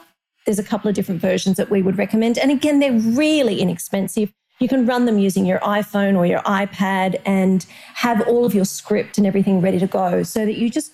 There's 0.46 0.60
a 0.60 0.64
couple 0.64 0.90
of 0.90 0.96
different 0.96 1.22
versions 1.22 1.56
that 1.56 1.70
we 1.70 1.82
would 1.82 1.98
recommend. 1.98 2.38
And 2.38 2.52
again, 2.52 2.80
they're 2.80 2.92
really 2.92 3.62
inexpensive. 3.62 4.34
You 4.60 4.68
can 4.68 4.86
run 4.86 5.06
them 5.06 5.18
using 5.18 5.46
your 5.46 5.60
iPhone 5.60 6.18
or 6.18 6.26
your 6.26 6.42
iPad 6.42 7.22
and 7.26 7.66
have 7.94 8.28
all 8.28 8.44
of 8.44 8.54
your 8.54 8.66
script 8.66 9.18
and 9.18 9.26
everything 9.26 9.62
ready 9.62 9.80
to 9.80 9.88
go 9.88 10.24
so 10.24 10.46
that 10.46 10.58
you 10.58 10.70
just 10.70 10.92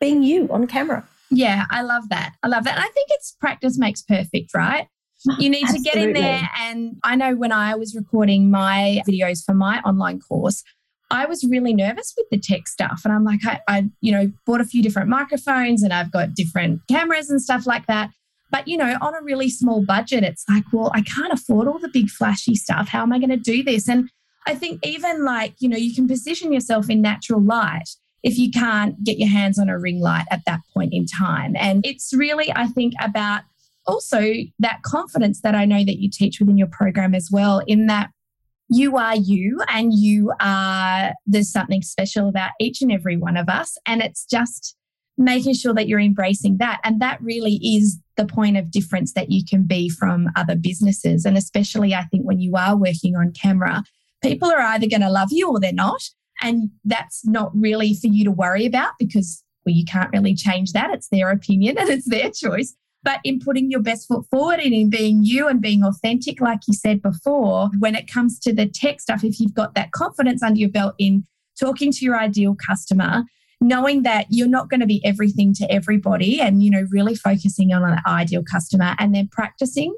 being 0.00 0.22
you 0.22 0.48
on 0.50 0.66
camera. 0.66 1.08
Yeah, 1.30 1.64
I 1.70 1.82
love 1.82 2.08
that. 2.10 2.34
I 2.42 2.48
love 2.48 2.64
that. 2.64 2.76
And 2.76 2.84
I 2.84 2.88
think 2.88 3.08
it's 3.10 3.36
practice 3.40 3.78
makes 3.78 4.02
perfect, 4.02 4.54
right? 4.54 4.86
You 5.40 5.50
need 5.50 5.64
Absolutely. 5.64 5.90
to 5.90 5.96
get 5.96 6.06
in 6.06 6.12
there. 6.12 6.48
And 6.60 6.96
I 7.02 7.16
know 7.16 7.34
when 7.34 7.50
I 7.50 7.74
was 7.74 7.92
recording 7.96 8.52
my 8.52 9.02
videos 9.04 9.44
for 9.44 9.52
my 9.52 9.80
online 9.80 10.20
course, 10.20 10.62
I 11.10 11.26
was 11.26 11.44
really 11.44 11.74
nervous 11.74 12.14
with 12.16 12.26
the 12.30 12.38
tech 12.38 12.68
stuff. 12.68 13.00
And 13.04 13.12
I'm 13.12 13.24
like, 13.24 13.40
I, 13.44 13.60
I, 13.66 13.88
you 14.00 14.12
know, 14.12 14.30
bought 14.46 14.60
a 14.60 14.64
few 14.64 14.80
different 14.80 15.08
microphones 15.08 15.82
and 15.82 15.92
I've 15.92 16.12
got 16.12 16.34
different 16.34 16.82
cameras 16.88 17.30
and 17.30 17.42
stuff 17.42 17.66
like 17.66 17.86
that. 17.86 18.10
But, 18.50 18.68
you 18.68 18.76
know, 18.76 18.96
on 19.00 19.14
a 19.14 19.22
really 19.22 19.50
small 19.50 19.84
budget, 19.84 20.22
it's 20.22 20.44
like, 20.48 20.64
well, 20.72 20.90
I 20.94 21.02
can't 21.02 21.32
afford 21.32 21.66
all 21.66 21.78
the 21.78 21.90
big 21.92 22.08
flashy 22.08 22.54
stuff. 22.54 22.88
How 22.88 23.02
am 23.02 23.12
I 23.12 23.18
going 23.18 23.30
to 23.30 23.36
do 23.36 23.62
this? 23.62 23.88
And 23.88 24.08
I 24.46 24.54
think 24.54 24.86
even 24.86 25.24
like, 25.24 25.54
you 25.58 25.68
know, 25.68 25.76
you 25.76 25.94
can 25.94 26.06
position 26.06 26.52
yourself 26.52 26.88
in 26.88 27.02
natural 27.02 27.42
light 27.42 27.88
if 28.22 28.38
you 28.38 28.50
can't 28.50 29.02
get 29.04 29.18
your 29.18 29.28
hands 29.28 29.58
on 29.58 29.68
a 29.68 29.78
ring 29.78 30.00
light 30.00 30.26
at 30.30 30.42
that 30.46 30.60
point 30.74 30.92
in 30.92 31.06
time. 31.06 31.54
And 31.56 31.84
it's 31.86 32.12
really, 32.12 32.52
I 32.54 32.66
think, 32.66 32.94
about 33.00 33.42
also 33.86 34.32
that 34.58 34.82
confidence 34.82 35.40
that 35.42 35.54
I 35.54 35.64
know 35.64 35.84
that 35.84 36.00
you 36.00 36.10
teach 36.10 36.40
within 36.40 36.58
your 36.58 36.68
program 36.68 37.14
as 37.14 37.30
well, 37.32 37.62
in 37.66 37.86
that 37.86 38.10
you 38.68 38.96
are 38.96 39.16
you 39.16 39.62
and 39.68 39.94
you 39.94 40.32
are, 40.40 41.12
there's 41.26 41.50
something 41.50 41.80
special 41.80 42.28
about 42.28 42.50
each 42.60 42.82
and 42.82 42.92
every 42.92 43.16
one 43.16 43.36
of 43.36 43.48
us. 43.48 43.78
And 43.86 44.02
it's 44.02 44.26
just 44.26 44.76
making 45.16 45.54
sure 45.54 45.74
that 45.74 45.88
you're 45.88 45.98
embracing 45.98 46.58
that. 46.58 46.80
And 46.84 47.00
that 47.00 47.20
really 47.22 47.58
is 47.62 47.98
the 48.16 48.26
point 48.26 48.56
of 48.56 48.70
difference 48.70 49.14
that 49.14 49.30
you 49.30 49.42
can 49.48 49.62
be 49.62 49.88
from 49.88 50.28
other 50.36 50.54
businesses. 50.54 51.24
And 51.24 51.36
especially, 51.36 51.94
I 51.94 52.04
think, 52.04 52.24
when 52.24 52.40
you 52.40 52.56
are 52.56 52.76
working 52.76 53.16
on 53.16 53.32
camera, 53.32 53.82
people 54.22 54.50
are 54.50 54.60
either 54.60 54.88
going 54.88 55.00
to 55.00 55.10
love 55.10 55.28
you 55.30 55.48
or 55.50 55.60
they're 55.60 55.72
not. 55.72 56.02
And 56.40 56.70
that's 56.84 57.26
not 57.26 57.50
really 57.54 57.94
for 57.94 58.06
you 58.06 58.24
to 58.24 58.30
worry 58.30 58.66
about 58.66 58.92
because 58.98 59.42
well, 59.64 59.74
you 59.74 59.84
can't 59.84 60.10
really 60.12 60.34
change 60.34 60.72
that. 60.72 60.90
It's 60.90 61.08
their 61.08 61.30
opinion 61.30 61.76
and 61.78 61.88
it's 61.88 62.08
their 62.08 62.30
choice. 62.30 62.74
But 63.04 63.20
in 63.22 63.38
putting 63.38 63.70
your 63.70 63.80
best 63.80 64.08
foot 64.08 64.26
forward 64.30 64.60
and 64.60 64.74
in 64.74 64.90
being 64.90 65.20
you 65.22 65.46
and 65.46 65.60
being 65.60 65.84
authentic, 65.84 66.40
like 66.40 66.60
you 66.66 66.74
said 66.74 67.00
before, 67.00 67.70
when 67.78 67.94
it 67.94 68.10
comes 68.10 68.38
to 68.40 68.52
the 68.52 68.66
tech 68.66 69.00
stuff, 69.00 69.22
if 69.22 69.38
you've 69.38 69.54
got 69.54 69.74
that 69.74 69.92
confidence 69.92 70.42
under 70.42 70.58
your 70.58 70.68
belt 70.68 70.94
in 70.98 71.24
talking 71.58 71.92
to 71.92 72.04
your 72.04 72.18
ideal 72.18 72.56
customer, 72.66 73.24
knowing 73.60 74.02
that 74.02 74.26
you're 74.30 74.48
not 74.48 74.68
going 74.68 74.80
to 74.80 74.86
be 74.86 75.04
everything 75.04 75.54
to 75.54 75.70
everybody 75.70 76.40
and, 76.40 76.62
you 76.62 76.70
know, 76.70 76.86
really 76.90 77.14
focusing 77.14 77.72
on 77.72 77.84
an 77.84 77.98
ideal 78.06 78.42
customer 78.42 78.94
and 78.98 79.14
then 79.14 79.28
practicing 79.30 79.94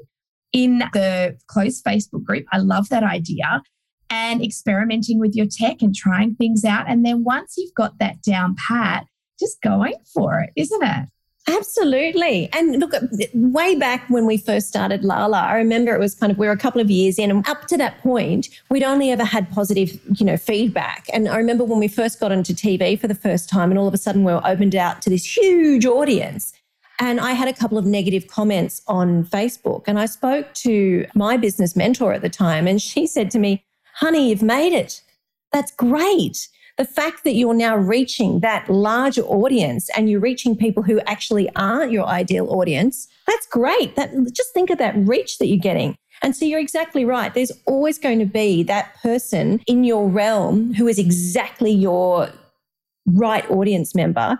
in 0.53 0.79
the 0.93 1.37
closed 1.47 1.83
Facebook 1.83 2.23
group. 2.23 2.45
I 2.51 2.57
love 2.57 2.89
that 2.89 3.03
idea 3.03 3.63
and 4.11 4.43
experimenting 4.43 5.17
with 5.17 5.33
your 5.33 5.47
tech 5.49 5.81
and 5.81 5.95
trying 5.95 6.35
things 6.35 6.63
out. 6.63 6.85
And 6.87 7.03
then 7.03 7.23
once 7.23 7.55
you've 7.57 7.73
got 7.73 7.97
that 7.99 8.21
down 8.21 8.55
pat, 8.67 9.07
just 9.39 9.59
going 9.61 9.95
for 10.13 10.41
it, 10.41 10.51
isn't 10.55 10.83
it? 10.83 11.09
Absolutely. 11.47 12.49
And 12.53 12.79
look, 12.79 12.93
way 13.33 13.73
back 13.75 14.07
when 14.09 14.27
we 14.27 14.37
first 14.37 14.67
started 14.67 15.03
Lah-Lah, 15.03 15.47
I 15.47 15.55
remember 15.55 15.95
it 15.95 15.99
was 15.99 16.13
kind 16.13 16.31
of, 16.31 16.37
we 16.37 16.45
were 16.45 16.53
a 16.53 16.57
couple 16.57 16.79
of 16.79 16.91
years 16.91 17.17
in 17.17 17.31
and 17.31 17.47
up 17.47 17.65
to 17.67 17.77
that 17.77 17.99
point, 18.01 18.49
we'd 18.69 18.83
only 18.83 19.09
ever 19.09 19.23
had 19.23 19.49
positive, 19.49 19.99
you 20.19 20.25
know, 20.25 20.37
feedback. 20.37 21.07
And 21.11 21.27
I 21.27 21.37
remember 21.37 21.63
when 21.63 21.79
we 21.79 21.87
first 21.87 22.19
got 22.19 22.31
into 22.31 22.53
TV 22.53 22.99
for 22.99 23.07
the 23.07 23.15
first 23.15 23.49
time 23.49 23.71
and 23.71 23.79
all 23.79 23.87
of 23.87 23.93
a 23.93 23.97
sudden 23.97 24.23
we 24.23 24.31
were 24.31 24.45
opened 24.45 24.75
out 24.75 25.01
to 25.03 25.09
this 25.09 25.35
huge 25.35 25.85
audience. 25.85 26.53
And 26.99 27.19
I 27.19 27.31
had 27.31 27.47
a 27.47 27.53
couple 27.53 27.79
of 27.79 27.85
negative 27.87 28.27
comments 28.27 28.83
on 28.85 29.25
Facebook. 29.25 29.85
And 29.87 29.99
I 29.99 30.05
spoke 30.05 30.53
to 30.53 31.07
my 31.15 31.37
business 31.37 31.75
mentor 31.75 32.13
at 32.13 32.21
the 32.21 32.29
time 32.29 32.67
and 32.67 32.79
she 32.79 33.07
said 33.07 33.31
to 33.31 33.39
me, 33.39 33.65
honey, 34.01 34.29
you've 34.29 34.43
made 34.43 34.73
it. 34.73 35.01
That's 35.51 35.71
great 35.71 36.47
the 36.81 36.85
fact 36.85 37.23
that 37.23 37.33
you're 37.33 37.53
now 37.53 37.75
reaching 37.75 38.39
that 38.39 38.67
larger 38.67 39.21
audience 39.21 39.89
and 39.95 40.09
you're 40.09 40.19
reaching 40.19 40.55
people 40.55 40.81
who 40.81 40.99
actually 41.01 41.47
aren't 41.55 41.91
your 41.91 42.07
ideal 42.07 42.49
audience, 42.49 43.07
that's 43.27 43.45
great. 43.47 43.95
That 43.95 44.11
just 44.33 44.51
think 44.53 44.71
of 44.71 44.79
that 44.79 44.95
reach 44.97 45.37
that 45.37 45.45
you're 45.45 45.57
getting. 45.57 45.95
And 46.23 46.35
so 46.35 46.43
you're 46.43 46.59
exactly 46.59 47.05
right. 47.05 47.33
There's 47.33 47.51
always 47.67 47.99
going 47.99 48.17
to 48.17 48.25
be 48.25 48.63
that 48.63 48.95
person 49.01 49.61
in 49.67 49.83
your 49.83 50.07
realm 50.07 50.73
who 50.73 50.87
is 50.87 50.97
exactly 50.97 51.71
your 51.71 52.29
right 53.05 53.47
audience 53.51 53.93
member. 53.93 54.39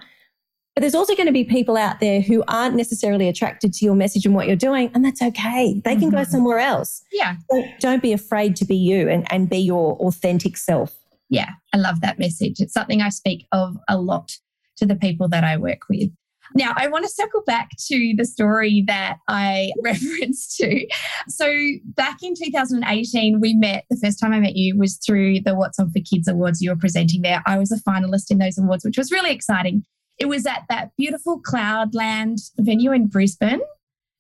But 0.82 0.86
there's 0.86 0.96
also 0.96 1.15
going 1.15 1.28
to 1.28 1.34
be 1.34 1.44
people 1.44 1.78
out 1.78 2.00
there 2.00 2.22
who 2.22 2.44
aren't 2.48 2.76
necessarily 2.76 3.28
attracted 3.28 3.72
to 3.74 3.86
your 3.86 3.94
message 3.94 4.26
and 4.26 4.34
what 4.34 4.48
you're 4.48 4.56
doing, 4.56 4.89
and 4.96 5.06
that's 5.06 5.22
okay. 5.22 5.80
They 5.86 5.96
can 5.96 6.10
mm-hmm. 6.10 6.17
go 6.17 6.24
somewhere 6.24 6.58
else. 6.58 7.04
Yeah. 7.12 7.36
So 7.52 7.63
don't 7.80 8.02
be 8.02 8.13
afraid 8.13 8.56
to 8.56 8.65
be 8.65 8.76
you 8.76 9.08
and, 9.08 9.32
and 9.32 9.48
be 9.48 9.60
your 9.60 9.96
authentic 9.98 10.58
self 10.58 10.96
yeah, 11.32 11.52
I 11.74 11.78
love 11.78 12.02
that 12.02 12.20
message. 12.20 12.60
It's 12.60 12.74
something 12.74 13.02
I 13.02 13.10
speak 13.10 13.48
of 13.54 13.78
a 13.88 13.98
lot 13.98 14.34
to 14.78 14.86
the 14.86 14.98
people 14.98 15.30
that 15.30 15.46
I 15.46 15.58
work 15.58 15.80
with. 15.89 16.10
Now, 16.54 16.74
I 16.76 16.89
want 16.89 17.06
to 17.06 17.10
circle 17.10 17.41
back 17.48 17.70
to 17.88 18.13
the 18.17 18.26
story 18.26 18.84
that 18.88 19.15
I 19.30 19.72
referenced 19.84 20.58
to. 20.58 20.86
So, 21.30 21.50
back 21.86 22.17
in 22.22 22.34
2018, 22.36 23.39
we 23.39 23.54
met. 23.54 23.86
The 23.89 23.98
first 24.04 24.20
time 24.20 24.34
I 24.34 24.41
met 24.41 24.58
you 24.58 24.78
was 24.78 24.98
through 24.98 25.39
the 25.39 25.56
What's 25.56 25.80
On 25.80 25.89
for 25.89 26.02
Kids 26.02 26.28
Awards 26.28 26.62
you 26.62 26.70
were 26.70 26.76
presenting 26.76 27.22
there. 27.22 27.41
I 27.46 27.58
was 27.58 27.72
a 27.72 27.82
finalist 27.89 28.30
in 28.30 28.38
those 28.38 28.58
awards, 28.58 28.84
which 28.84 28.98
was 28.98 29.13
really 29.13 29.32
exciting. 29.32 29.86
It 30.21 30.27
was 30.27 30.45
at 30.45 30.63
that 30.69 30.91
beautiful 30.97 31.41
Cloudland 31.41 32.39
venue 32.60 32.91
in 32.91 33.07
Brisbane. 33.07 33.62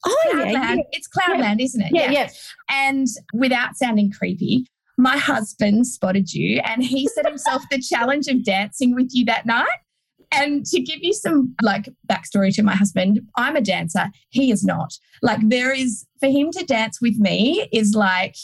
Oh, 0.05 0.17
Cloudland. 0.27 0.51
yeah, 0.53 0.73
yeah. 0.73 0.83
It's 0.91 1.07
Cloudland, 1.07 1.59
yeah. 1.59 1.65
isn't 1.65 1.81
it? 1.81 1.91
Yeah, 1.93 2.11
yeah. 2.11 2.29
And 2.69 3.07
without 3.33 3.77
sounding 3.77 4.11
creepy, 4.11 4.65
my 4.97 5.17
husband 5.17 5.87
spotted 5.87 6.33
you 6.33 6.61
and 6.65 6.83
he 6.83 7.07
set 7.07 7.25
himself 7.25 7.63
the 7.69 7.79
challenge 7.79 8.27
of 8.27 8.43
dancing 8.43 8.95
with 8.95 9.09
you 9.11 9.25
that 9.25 9.45
night. 9.45 9.67
And 10.33 10.65
to 10.67 10.79
give 10.79 10.99
you 11.01 11.13
some 11.13 11.55
like 11.61 11.89
backstory 12.09 12.53
to 12.55 12.63
my 12.63 12.75
husband, 12.75 13.19
I'm 13.35 13.55
a 13.55 13.61
dancer. 13.61 14.09
He 14.29 14.51
is 14.51 14.63
not. 14.63 14.93
Like 15.21 15.39
there 15.43 15.73
is 15.73 16.05
for 16.19 16.29
him 16.29 16.51
to 16.51 16.63
dance 16.63 17.01
with 17.01 17.17
me 17.17 17.67
is 17.73 17.95
like 17.95 18.35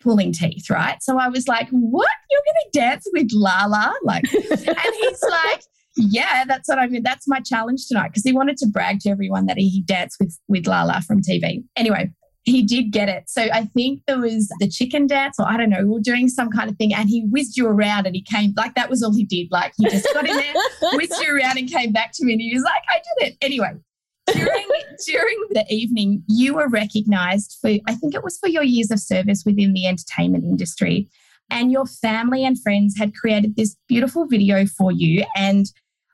pulling 0.00 0.32
teeth, 0.32 0.70
right? 0.70 1.02
So 1.02 1.18
I 1.18 1.28
was 1.28 1.48
like, 1.48 1.68
"What? 1.70 2.08
You're 2.30 2.42
going 2.44 2.70
to 2.72 2.78
dance 2.78 3.08
with 3.12 3.28
Lah-Lah?" 3.32 3.92
Like, 4.04 4.24
and 4.32 4.94
he's 5.00 5.22
like, 5.30 5.62
"Yeah, 5.96 6.44
that's 6.46 6.68
what 6.68 6.78
I 6.78 6.86
mean. 6.86 7.02
That's 7.02 7.28
my 7.28 7.40
challenge 7.40 7.86
tonight." 7.86 8.08
Because 8.08 8.24
he 8.24 8.32
wanted 8.32 8.56
to 8.58 8.66
brag 8.66 9.00
to 9.00 9.10
everyone 9.10 9.46
that 9.46 9.58
he 9.58 9.82
danced 9.82 10.16
with 10.20 10.38
with 10.48 10.66
Lah-Lah 10.66 11.00
from 11.00 11.20
TV. 11.20 11.64
Anyway, 11.76 12.10
he 12.44 12.62
did 12.62 12.90
get 12.90 13.08
it. 13.08 13.24
So 13.28 13.42
I 13.42 13.66
think 13.66 14.02
there 14.06 14.18
was 14.18 14.48
the 14.58 14.68
chicken 14.68 15.06
dance, 15.06 15.36
or 15.38 15.46
I 15.46 15.56
don't 15.56 15.70
know, 15.70 15.82
we 15.82 15.90
were 15.90 16.00
doing 16.00 16.28
some 16.28 16.50
kind 16.50 16.68
of 16.68 16.76
thing, 16.76 16.92
and 16.92 17.08
he 17.08 17.24
whizzed 17.26 17.56
you 17.56 17.66
around 17.66 18.06
and 18.06 18.14
he 18.14 18.22
came 18.22 18.52
like 18.56 18.74
that 18.74 18.90
was 18.90 19.02
all 19.02 19.14
he 19.14 19.24
did. 19.24 19.48
Like 19.50 19.72
he 19.76 19.88
just 19.88 20.08
got 20.12 20.28
in 20.28 20.36
there, 20.36 20.54
whizzed 20.94 21.22
you 21.22 21.36
around, 21.36 21.58
and 21.58 21.70
came 21.70 21.92
back 21.92 22.12
to 22.14 22.24
me, 22.24 22.32
and 22.32 22.40
he 22.40 22.52
was 22.54 22.64
like, 22.64 22.82
I 22.88 23.00
did 23.20 23.28
it. 23.28 23.36
Anyway, 23.40 23.72
during 24.32 24.66
during 25.06 25.36
the 25.50 25.64
evening, 25.68 26.22
you 26.28 26.54
were 26.54 26.68
recognized 26.68 27.58
for 27.60 27.70
I 27.86 27.94
think 27.94 28.14
it 28.14 28.24
was 28.24 28.38
for 28.38 28.48
your 28.48 28.64
years 28.64 28.90
of 28.90 29.00
service 29.00 29.44
within 29.46 29.72
the 29.72 29.86
entertainment 29.86 30.44
industry. 30.44 31.08
And 31.50 31.70
your 31.70 31.84
family 31.84 32.44
and 32.44 32.60
friends 32.60 32.96
had 32.96 33.14
created 33.14 33.56
this 33.56 33.76
beautiful 33.86 34.26
video 34.26 34.64
for 34.64 34.90
you. 34.90 35.24
And 35.36 35.66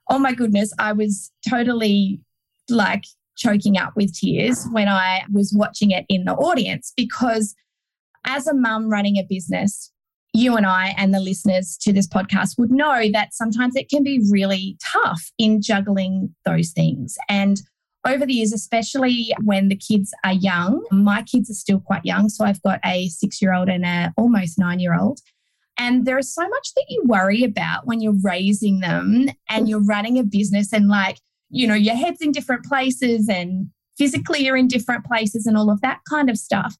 oh 0.09 0.19
my 0.19 0.33
goodness, 0.33 0.73
I 0.79 0.93
was 0.93 1.31
totally 1.49 2.21
like 2.69 3.05
choking 3.37 3.79
up 3.79 3.93
with 3.97 4.15
tears 4.15 4.67
when 4.73 4.89
I 4.89 5.23
was 5.33 5.53
watching 5.55 5.91
it 5.93 6.05
in 6.09 6.25
the 6.25 6.35
audience 6.35 6.93
because 6.97 7.55
as 8.27 8.47
a 8.47 8.55
mum 8.55 8.91
running 8.91 9.17
a 9.17 9.23
business, 9.23 9.93
you 10.35 10.57
and 10.57 10.67
I 10.67 10.95
and 10.97 11.15
the 11.15 11.21
listeners 11.21 11.79
to 11.83 11.93
this 11.93 12.07
podcast 12.07 12.59
would 12.59 12.71
know 12.71 13.11
that 13.13 13.33
sometimes 13.33 13.77
it 13.77 13.89
can 13.89 14.03
be 14.03 14.21
really 14.31 14.77
tough 14.93 15.31
in 15.39 15.63
juggling 15.63 16.35
those 16.45 16.71
things. 16.71 17.17
And 17.29 17.61
over 18.07 18.27
the 18.27 18.35
years, 18.35 18.53
especially 18.53 19.33
when 19.43 19.69
the 19.69 19.77
kids 19.77 20.13
are 20.25 20.33
young, 20.33 20.85
my 20.91 21.23
kids 21.23 21.51
are 21.51 21.55
still 21.55 21.81
quite 21.81 22.05
young. 22.05 22.29
So 22.29 22.45
I've 22.45 22.63
got 22.63 22.81
a 22.85 23.09
six 23.09 23.41
year 23.43 23.55
old 23.55 23.69
and 23.69 23.85
a 23.85 24.13
almost 24.17 24.59
nine 24.59 24.81
year 24.81 24.99
old. 24.99 25.21
And 25.79 26.05
there 26.05 26.19
is 26.19 26.35
so 26.35 26.43
much 26.43 26.75
that 26.75 26.87
you 26.89 27.03
worry 27.07 27.45
about 27.45 27.87
when 27.87 28.01
you're 28.01 28.21
raising 28.23 28.81
them 28.81 29.27
and 29.49 29.69
you're 29.69 29.85
running 29.85 30.19
a 30.19 30.25
business 30.25 30.73
and 30.73 30.89
like 30.89 31.19
you 31.51 31.67
know, 31.67 31.75
your 31.75 31.95
head's 31.95 32.21
in 32.21 32.33
different 32.33 32.65
places 32.65 33.29
and 33.29 33.71
physically 33.97 34.45
you're 34.45 34.57
in 34.57 34.69
different 34.69 35.05
places 35.05 35.47
and 35.47 35.57
all 35.57 35.71
of 35.71 35.81
that 35.81 36.01
kind 36.09 36.31
of 36.31 36.39
stuff. 36.39 36.77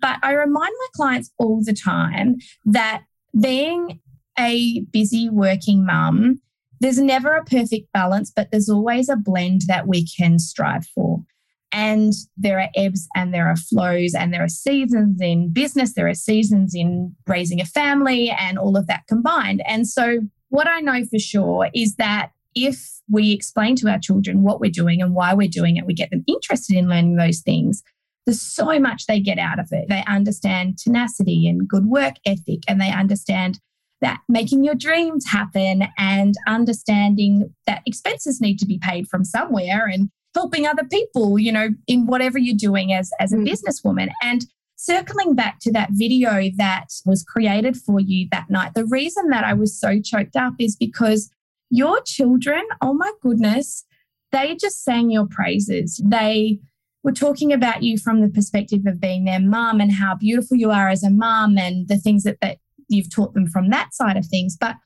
But 0.00 0.18
I 0.22 0.32
remind 0.32 0.72
my 0.78 0.86
clients 0.94 1.30
all 1.38 1.62
the 1.64 1.72
time 1.74 2.36
that 2.64 3.02
being 3.38 4.00
a 4.38 4.80
busy 4.92 5.28
working 5.28 5.84
mum, 5.84 6.40
there's 6.80 6.98
never 6.98 7.34
a 7.34 7.44
perfect 7.44 7.92
balance, 7.92 8.32
but 8.34 8.50
there's 8.50 8.70
always 8.70 9.08
a 9.08 9.16
blend 9.16 9.62
that 9.68 9.86
we 9.86 10.06
can 10.06 10.38
strive 10.38 10.86
for. 10.86 11.22
And 11.72 12.12
there 12.36 12.60
are 12.60 12.68
ebbs 12.74 13.06
and 13.14 13.32
there 13.32 13.46
are 13.46 13.56
flows, 13.56 14.14
and 14.14 14.32
there 14.32 14.42
are 14.42 14.48
seasons 14.48 15.20
in 15.20 15.52
business, 15.52 15.94
there 15.94 16.08
are 16.08 16.14
seasons 16.14 16.74
in 16.74 17.14
raising 17.26 17.60
a 17.60 17.64
family, 17.64 18.30
and 18.30 18.58
all 18.58 18.76
of 18.76 18.86
that 18.88 19.06
combined. 19.08 19.62
And 19.66 19.86
so, 19.86 20.20
what 20.48 20.66
I 20.66 20.80
know 20.80 21.04
for 21.04 21.18
sure 21.18 21.68
is 21.72 21.94
that 21.96 22.32
if 22.56 23.00
we 23.08 23.32
explain 23.32 23.76
to 23.76 23.88
our 23.88 23.98
children 23.98 24.42
what 24.42 24.60
we're 24.60 24.70
doing 24.70 25.00
and 25.00 25.14
why 25.14 25.34
we're 25.34 25.48
doing 25.48 25.76
it, 25.76 25.86
we 25.86 25.94
get 25.94 26.10
them 26.10 26.24
interested 26.26 26.76
in 26.76 26.88
learning 26.88 27.16
those 27.16 27.40
things. 27.40 27.82
There's 28.26 28.42
so 28.42 28.78
much 28.78 29.06
they 29.06 29.20
get 29.20 29.38
out 29.38 29.58
of 29.58 29.68
it. 29.70 29.88
They 29.88 30.04
understand 30.06 30.78
tenacity 30.78 31.48
and 31.48 31.68
good 31.68 31.86
work 31.86 32.14
ethic, 32.26 32.60
and 32.68 32.80
they 32.80 32.90
understand 32.90 33.60
that 34.00 34.20
making 34.28 34.64
your 34.64 34.74
dreams 34.74 35.26
happen 35.26 35.84
and 35.98 36.34
understanding 36.46 37.54
that 37.66 37.82
expenses 37.86 38.40
need 38.40 38.58
to 38.58 38.66
be 38.66 38.78
paid 38.78 39.06
from 39.08 39.24
somewhere 39.24 39.86
and 39.86 40.10
helping 40.34 40.66
other 40.66 40.84
people, 40.84 41.38
you 41.38 41.52
know, 41.52 41.70
in 41.86 42.06
whatever 42.06 42.38
you're 42.38 42.56
doing 42.56 42.92
as, 42.92 43.10
as 43.18 43.32
a 43.32 43.36
mm. 43.36 43.48
businesswoman. 43.48 44.10
And 44.22 44.46
circling 44.76 45.34
back 45.34 45.58
to 45.60 45.72
that 45.72 45.90
video 45.92 46.50
that 46.56 46.86
was 47.04 47.22
created 47.22 47.76
for 47.76 48.00
you 48.00 48.28
that 48.32 48.48
night, 48.48 48.72
the 48.74 48.86
reason 48.86 49.28
that 49.28 49.44
I 49.44 49.54
was 49.54 49.78
so 49.78 50.00
choked 50.00 50.36
up 50.36 50.54
is 50.58 50.76
because 50.76 51.30
your 51.68 52.00
children, 52.02 52.62
oh 52.80 52.94
my 52.94 53.12
goodness, 53.20 53.84
they 54.32 54.56
just 54.56 54.84
sang 54.84 55.10
your 55.10 55.26
praises. 55.26 56.00
They 56.04 56.60
were 57.02 57.12
talking 57.12 57.52
about 57.52 57.82
you 57.82 57.98
from 57.98 58.20
the 58.20 58.28
perspective 58.28 58.86
of 58.86 59.00
being 59.00 59.24
their 59.24 59.40
mum 59.40 59.80
and 59.80 59.92
how 59.92 60.14
beautiful 60.14 60.56
you 60.56 60.70
are 60.70 60.88
as 60.88 61.02
a 61.02 61.10
mum 61.10 61.56
and 61.58 61.88
the 61.88 61.96
things 61.96 62.24
that, 62.24 62.38
that 62.40 62.58
you've 62.88 63.12
taught 63.12 63.34
them 63.34 63.46
from 63.46 63.70
that 63.70 63.94
side 63.94 64.16
of 64.16 64.26
things, 64.26 64.56
but 64.58 64.76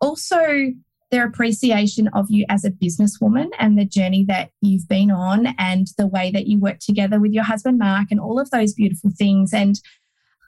also 0.00 0.72
their 1.10 1.26
appreciation 1.26 2.08
of 2.08 2.26
you 2.28 2.44
as 2.48 2.64
a 2.64 2.70
businesswoman 2.70 3.48
and 3.58 3.78
the 3.78 3.84
journey 3.84 4.24
that 4.28 4.50
you've 4.60 4.88
been 4.88 5.10
on 5.10 5.54
and 5.58 5.88
the 5.98 6.06
way 6.06 6.30
that 6.30 6.46
you 6.46 6.58
work 6.58 6.78
together 6.80 7.20
with 7.20 7.32
your 7.32 7.44
husband, 7.44 7.78
Mark, 7.78 8.08
and 8.10 8.20
all 8.20 8.40
of 8.40 8.50
those 8.50 8.74
beautiful 8.74 9.10
things. 9.16 9.52
And 9.52 9.80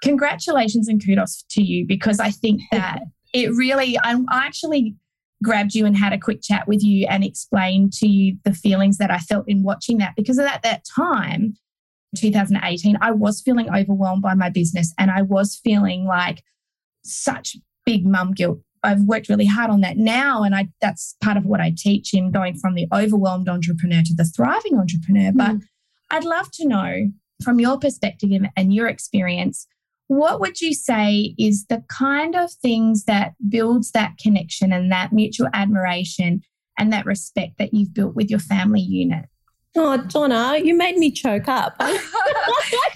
congratulations 0.02 0.88
and 0.88 1.04
kudos 1.04 1.44
to 1.50 1.62
you 1.62 1.86
because 1.86 2.20
I 2.20 2.30
think 2.30 2.62
that 2.72 3.00
it 3.32 3.54
really, 3.54 3.98
I, 3.98 4.18
actually 4.32 4.96
grabbed 5.42 5.74
you 5.74 5.84
and 5.84 5.96
had 5.96 6.12
a 6.12 6.18
quick 6.18 6.40
chat 6.42 6.66
with 6.66 6.82
you 6.82 7.06
and 7.08 7.22
explained 7.22 7.92
to 7.92 8.08
you 8.08 8.38
the 8.44 8.54
feelings 8.54 8.98
that 8.98 9.10
I 9.10 9.18
felt 9.18 9.48
in 9.48 9.62
watching 9.62 9.98
that 9.98 10.14
because 10.16 10.38
at 10.38 10.62
that 10.62 10.82
time 10.96 11.56
2018 12.16 12.96
I 13.00 13.10
was 13.10 13.42
feeling 13.42 13.68
overwhelmed 13.68 14.22
by 14.22 14.34
my 14.34 14.48
business 14.48 14.94
and 14.98 15.10
I 15.10 15.22
was 15.22 15.60
feeling 15.62 16.06
like 16.06 16.42
such 17.04 17.56
big 17.84 18.06
mum 18.06 18.32
guilt 18.32 18.60
I've 18.86 19.02
worked 19.02 19.28
really 19.28 19.46
hard 19.46 19.70
on 19.70 19.80
that 19.82 19.96
now 19.96 20.42
and 20.42 20.54
I 20.54 20.68
that's 20.80 21.16
part 21.22 21.36
of 21.36 21.44
what 21.44 21.60
I 21.60 21.72
teach 21.76 22.14
in 22.14 22.30
going 22.30 22.56
from 22.56 22.74
the 22.74 22.86
overwhelmed 22.92 23.48
entrepreneur 23.48 24.02
to 24.02 24.14
the 24.14 24.24
thriving 24.24 24.78
entrepreneur 24.78 25.32
mm. 25.32 25.36
but 25.36 25.56
I'd 26.10 26.24
love 26.24 26.50
to 26.52 26.68
know 26.68 27.10
from 27.42 27.60
your 27.60 27.78
perspective 27.78 28.30
and 28.56 28.74
your 28.74 28.86
experience 28.86 29.66
what 30.08 30.40
would 30.40 30.60
you 30.60 30.72
say 30.72 31.34
is 31.38 31.66
the 31.66 31.82
kind 31.88 32.36
of 32.36 32.52
things 32.52 33.04
that 33.04 33.34
builds 33.48 33.90
that 33.92 34.18
connection 34.18 34.72
and 34.72 34.90
that 34.92 35.12
mutual 35.12 35.48
admiration 35.52 36.42
and 36.78 36.92
that 36.92 37.06
respect 37.06 37.58
that 37.58 37.74
you've 37.74 37.92
built 37.92 38.14
with 38.14 38.30
your 38.30 38.38
family 38.38 38.80
unit? 38.80 39.24
Oh, 39.76 39.96
Donna, 39.96 40.58
you 40.62 40.76
made 40.76 40.96
me 40.96 41.10
choke 41.10 41.48
up. 41.48 41.76
it 41.80 42.00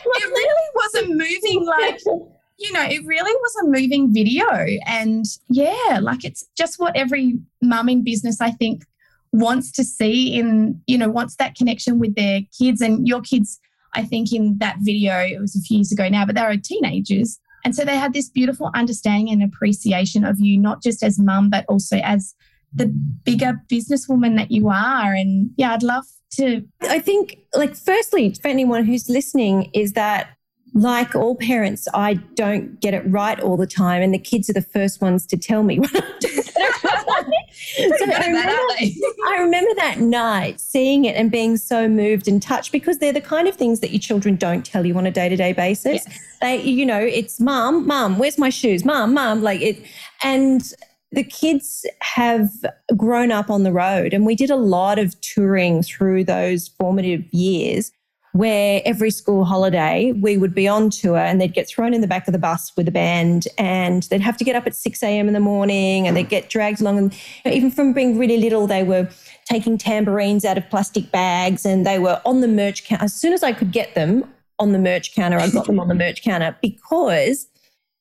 really 0.04 0.70
was 0.74 0.94
a 0.94 1.06
moving, 1.08 1.66
like, 1.66 2.00
you 2.60 2.72
know, 2.72 2.82
it 2.82 3.04
really 3.06 3.32
was 3.32 3.56
a 3.62 3.68
moving 3.68 4.12
video. 4.12 4.46
And 4.86 5.24
yeah, 5.48 5.98
like 6.00 6.24
it's 6.24 6.46
just 6.56 6.78
what 6.78 6.94
every 6.94 7.38
mum 7.62 7.88
in 7.88 8.04
business, 8.04 8.40
I 8.40 8.50
think, 8.50 8.84
wants 9.32 9.72
to 9.72 9.84
see 9.84 10.34
in, 10.34 10.80
you 10.86 10.98
know, 10.98 11.08
wants 11.08 11.36
that 11.36 11.54
connection 11.54 11.98
with 11.98 12.14
their 12.16 12.42
kids 12.56 12.82
and 12.82 13.08
your 13.08 13.22
kids. 13.22 13.58
I 13.94 14.04
think 14.04 14.32
in 14.32 14.58
that 14.58 14.76
video, 14.80 15.18
it 15.18 15.40
was 15.40 15.56
a 15.56 15.60
few 15.60 15.78
years 15.78 15.90
ago 15.90 16.08
now, 16.08 16.26
but 16.26 16.36
they 16.36 16.42
were 16.42 16.56
teenagers. 16.56 17.40
And 17.64 17.74
so 17.74 17.84
they 17.84 17.96
had 17.96 18.12
this 18.12 18.28
beautiful 18.28 18.70
understanding 18.74 19.30
and 19.30 19.42
appreciation 19.42 20.24
of 20.24 20.38
you, 20.38 20.58
not 20.58 20.82
just 20.82 21.02
as 21.02 21.18
mum, 21.18 21.50
but 21.50 21.64
also 21.66 21.96
as 21.98 22.34
the 22.72 22.86
bigger 22.86 23.60
businesswoman 23.70 24.36
that 24.36 24.50
you 24.50 24.68
are. 24.68 25.14
And 25.14 25.50
yeah, 25.56 25.72
I'd 25.72 25.82
love 25.82 26.04
to. 26.36 26.62
I 26.82 27.00
think, 27.00 27.38
like, 27.54 27.74
firstly, 27.74 28.34
for 28.40 28.48
anyone 28.48 28.84
who's 28.84 29.08
listening, 29.08 29.70
is 29.74 29.92
that 29.92 30.36
like 30.74 31.14
all 31.14 31.34
parents, 31.34 31.88
I 31.94 32.14
don't 32.34 32.80
get 32.80 32.94
it 32.94 33.02
right 33.06 33.38
all 33.40 33.56
the 33.56 33.66
time, 33.66 34.02
and 34.02 34.14
the 34.14 34.18
kids 34.18 34.48
are 34.48 34.52
the 34.52 34.62
first 34.62 35.00
ones 35.00 35.26
to 35.26 35.36
tell 35.36 35.62
me 35.62 35.78
when 35.80 35.90
I'm 35.94 36.18
doing 36.20 36.42
so 37.76 38.04
I, 38.12 38.26
remember, 38.26 38.74
I 39.28 39.36
remember 39.38 39.74
that 39.76 39.96
night 39.98 40.60
seeing 40.60 41.04
it 41.04 41.16
and 41.16 41.30
being 41.30 41.56
so 41.56 41.88
moved 41.88 42.26
and 42.28 42.42
touched 42.42 42.72
because 42.72 42.98
they're 42.98 43.12
the 43.12 43.20
kind 43.20 43.48
of 43.48 43.56
things 43.56 43.80
that 43.80 43.90
your 43.90 44.00
children 44.00 44.36
don't 44.36 44.64
tell 44.64 44.86
you 44.86 44.96
on 44.96 45.06
a 45.06 45.10
day 45.10 45.28
to 45.28 45.36
day 45.36 45.52
basis. 45.52 46.02
Yes. 46.06 46.20
They, 46.40 46.62
you 46.62 46.86
know, 46.86 47.00
it's 47.00 47.40
mom, 47.40 47.86
mom, 47.86 48.18
where's 48.18 48.38
my 48.38 48.50
shoes? 48.50 48.84
Mom, 48.84 49.14
mom, 49.14 49.42
like 49.42 49.60
it. 49.60 49.82
And 50.22 50.62
the 51.12 51.24
kids 51.24 51.84
have 52.00 52.48
grown 52.96 53.32
up 53.32 53.50
on 53.50 53.62
the 53.62 53.72
road, 53.72 54.14
and 54.14 54.24
we 54.24 54.36
did 54.36 54.50
a 54.50 54.56
lot 54.56 54.98
of 54.98 55.20
touring 55.20 55.82
through 55.82 56.24
those 56.24 56.68
formative 56.68 57.24
years 57.32 57.92
where 58.32 58.80
every 58.84 59.10
school 59.10 59.44
holiday 59.44 60.12
we 60.12 60.36
would 60.36 60.54
be 60.54 60.68
on 60.68 60.88
tour 60.90 61.18
and 61.18 61.40
they'd 61.40 61.52
get 61.54 61.68
thrown 61.68 61.92
in 61.92 62.00
the 62.00 62.06
back 62.06 62.28
of 62.28 62.32
the 62.32 62.38
bus 62.38 62.72
with 62.76 62.86
a 62.86 62.92
band 62.92 63.48
and 63.58 64.04
they'd 64.04 64.20
have 64.20 64.36
to 64.36 64.44
get 64.44 64.54
up 64.54 64.66
at 64.66 64.74
6 64.74 65.02
a.m. 65.02 65.26
in 65.26 65.34
the 65.34 65.40
morning 65.40 66.06
and 66.06 66.16
they'd 66.16 66.28
get 66.28 66.48
dragged 66.48 66.80
along. 66.80 66.98
And 66.98 67.14
even 67.44 67.70
from 67.70 67.92
being 67.92 68.18
really 68.18 68.38
little, 68.38 68.66
they 68.66 68.84
were 68.84 69.08
taking 69.46 69.76
tambourines 69.76 70.44
out 70.44 70.56
of 70.56 70.68
plastic 70.70 71.10
bags 71.10 71.66
and 71.66 71.84
they 71.84 71.98
were 71.98 72.20
on 72.24 72.40
the 72.40 72.48
merch 72.48 72.84
counter. 72.84 73.04
As 73.04 73.14
soon 73.14 73.32
as 73.32 73.42
I 73.42 73.52
could 73.52 73.72
get 73.72 73.94
them 73.94 74.24
on 74.60 74.72
the 74.72 74.78
merch 74.78 75.14
counter, 75.14 75.38
I 75.38 75.50
got 75.50 75.66
them 75.66 75.80
on 75.80 75.88
the 75.88 75.94
merch 76.06 76.22
counter 76.22 76.56
because 76.62 77.48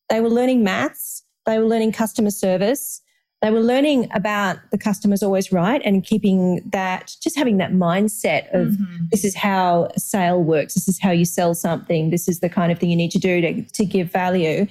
they 0.10 0.22
were 0.22 0.30
learning 0.30 0.64
maths, 0.64 1.24
they 1.46 1.58
were 1.58 1.66
learning 1.66 1.92
customer 1.92 2.32
service, 2.32 3.02
they 3.42 3.52
were 3.52 3.62
learning 3.62 4.10
about 4.14 4.58
the 4.72 4.78
customer's 4.78 5.24
always 5.24 5.52
right 5.52 5.82
and 5.86 6.04
keeping 6.04 6.62
that, 6.72 7.16
just 7.22 7.38
having 7.38 7.58
that 7.58 7.72
mindset 7.72 8.54
of 8.54 8.74
mm-hmm. 8.74 9.06
this 9.12 9.24
is 9.24 9.36
how 9.36 9.90
a 9.96 10.00
sale 10.00 10.44
works, 10.44 10.74
this 10.74 10.90
is 10.90 11.00
how 11.00 11.12
you 11.12 11.24
sell 11.24 11.54
something, 11.54 12.10
this 12.10 12.28
is 12.28 12.42
the 12.42 12.50
kind 12.50 12.72
of 12.72 12.80
thing 12.80 12.90
you 12.90 12.98
need 12.98 13.12
to 13.12 13.20
do 13.20 13.40
to, 13.40 13.62
to 13.62 13.86
give 13.86 14.12
value. 14.12 14.68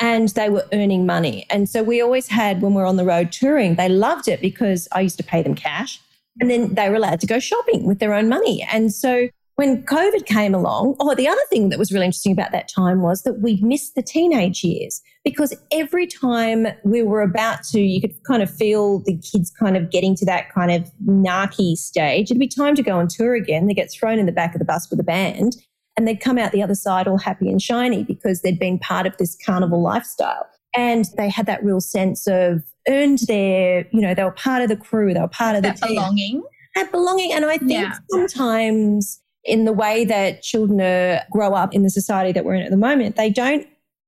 And 0.00 0.28
they 0.30 0.48
were 0.48 0.66
earning 0.72 1.06
money. 1.06 1.46
And 1.50 1.68
so 1.68 1.82
we 1.82 2.00
always 2.00 2.28
had, 2.28 2.62
when 2.62 2.74
we 2.74 2.82
we're 2.82 2.86
on 2.86 2.96
the 2.96 3.04
road 3.04 3.32
touring, 3.32 3.76
they 3.76 3.88
loved 3.88 4.28
it 4.28 4.40
because 4.40 4.88
I 4.92 5.00
used 5.00 5.18
to 5.18 5.24
pay 5.24 5.42
them 5.42 5.54
cash. 5.54 6.00
And 6.40 6.50
then 6.50 6.74
they 6.74 6.88
were 6.90 6.96
allowed 6.96 7.20
to 7.20 7.26
go 7.26 7.38
shopping 7.38 7.84
with 7.84 8.00
their 8.00 8.12
own 8.12 8.28
money. 8.28 8.66
And 8.70 8.92
so 8.92 9.28
when 9.56 9.84
COVID 9.84 10.26
came 10.26 10.54
along, 10.54 10.96
oh, 10.98 11.14
the 11.14 11.28
other 11.28 11.40
thing 11.48 11.68
that 11.68 11.78
was 11.78 11.92
really 11.92 12.06
interesting 12.06 12.32
about 12.32 12.52
that 12.52 12.68
time 12.68 13.02
was 13.02 13.22
that 13.22 13.40
we 13.40 13.60
missed 13.62 13.94
the 13.94 14.02
teenage 14.02 14.64
years 14.64 15.00
because 15.24 15.54
every 15.70 16.06
time 16.06 16.66
we 16.84 17.02
were 17.02 17.22
about 17.22 17.62
to, 17.64 17.80
you 17.80 18.00
could 18.00 18.14
kind 18.24 18.42
of 18.42 18.52
feel 18.52 19.00
the 19.00 19.16
kids 19.16 19.52
kind 19.58 19.76
of 19.76 19.90
getting 19.90 20.16
to 20.16 20.24
that 20.24 20.52
kind 20.52 20.72
of 20.72 20.90
narky 21.06 21.76
stage. 21.76 22.30
It'd 22.30 22.40
be 22.40 22.48
time 22.48 22.74
to 22.74 22.82
go 22.82 22.98
on 22.98 23.06
tour 23.06 23.34
again. 23.34 23.66
They 23.66 23.74
get 23.74 23.92
thrown 23.92 24.18
in 24.18 24.26
the 24.26 24.32
back 24.32 24.54
of 24.54 24.58
the 24.58 24.64
bus 24.64 24.90
with 24.90 24.98
a 24.98 25.04
band 25.04 25.56
and 25.96 26.08
they'd 26.08 26.20
come 26.20 26.38
out 26.38 26.52
the 26.52 26.62
other 26.62 26.74
side 26.74 27.06
all 27.06 27.18
happy 27.18 27.48
and 27.48 27.62
shiny 27.62 28.02
because 28.02 28.42
they'd 28.42 28.58
been 28.58 28.78
part 28.78 29.06
of 29.06 29.16
this 29.18 29.36
carnival 29.44 29.80
lifestyle. 29.80 30.46
And 30.76 31.04
they 31.16 31.28
had 31.28 31.46
that 31.46 31.62
real 31.62 31.80
sense 31.80 32.26
of 32.26 32.62
earned 32.88 33.20
their, 33.28 33.86
you 33.92 34.00
know, 34.00 34.14
they 34.14 34.24
were 34.24 34.32
part 34.32 34.62
of 34.62 34.68
the 34.68 34.76
crew, 34.76 35.14
they 35.14 35.20
were 35.20 35.28
part 35.28 35.54
of 35.54 35.62
that 35.62 35.80
the 35.80 35.86
belonging. 35.86 36.42
That 36.74 36.90
belonging. 36.90 37.32
And 37.32 37.44
I 37.44 37.58
think 37.58 37.70
yeah. 37.70 37.94
sometimes 38.10 39.20
in 39.44 39.64
the 39.64 39.72
way 39.72 40.04
that 40.04 40.42
children 40.42 40.80
are, 40.80 41.20
grow 41.30 41.52
up 41.54 41.74
in 41.74 41.82
the 41.82 41.90
society 41.90 42.32
that 42.32 42.44
we're 42.44 42.54
in 42.54 42.62
at 42.62 42.70
the 42.70 42.76
moment, 42.76 43.16
they 43.16 43.30
don't 43.30 43.66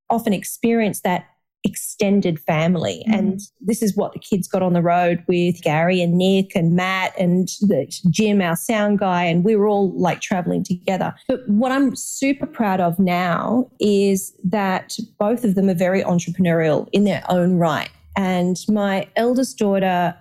often 0.08 0.32
experience 0.32 1.00
that 1.00 1.26
extended 1.64 2.38
family. 2.40 3.04
Mm-hmm. 3.08 3.18
And 3.18 3.40
this 3.60 3.82
is 3.82 3.96
what 3.96 4.12
the 4.12 4.18
kids 4.18 4.46
got 4.46 4.62
on 4.62 4.72
the 4.72 4.82
road 4.82 5.24
with 5.26 5.60
Gary 5.62 6.00
and 6.00 6.16
Nick 6.16 6.54
and 6.54 6.76
Matt 6.76 7.12
and 7.18 7.48
the 7.60 7.92
Jim, 8.08 8.40
our 8.40 8.56
sound 8.56 9.00
guy, 9.00 9.24
and 9.24 9.44
we 9.44 9.56
were 9.56 9.66
all 9.66 9.92
like 9.98 10.20
traveling 10.20 10.62
together. 10.62 11.14
But 11.28 11.46
what 11.48 11.72
I'm 11.72 11.96
super 11.96 12.46
proud 12.46 12.80
of 12.80 12.98
now 12.98 13.68
is 13.80 14.32
that 14.44 14.96
both 15.18 15.44
of 15.44 15.56
them 15.56 15.68
are 15.68 15.74
very 15.74 16.02
entrepreneurial 16.02 16.88
in 16.92 17.04
their 17.04 17.24
own 17.28 17.56
right. 17.56 17.90
And 18.16 18.56
my 18.68 19.08
eldest 19.16 19.58
daughter 19.58 20.14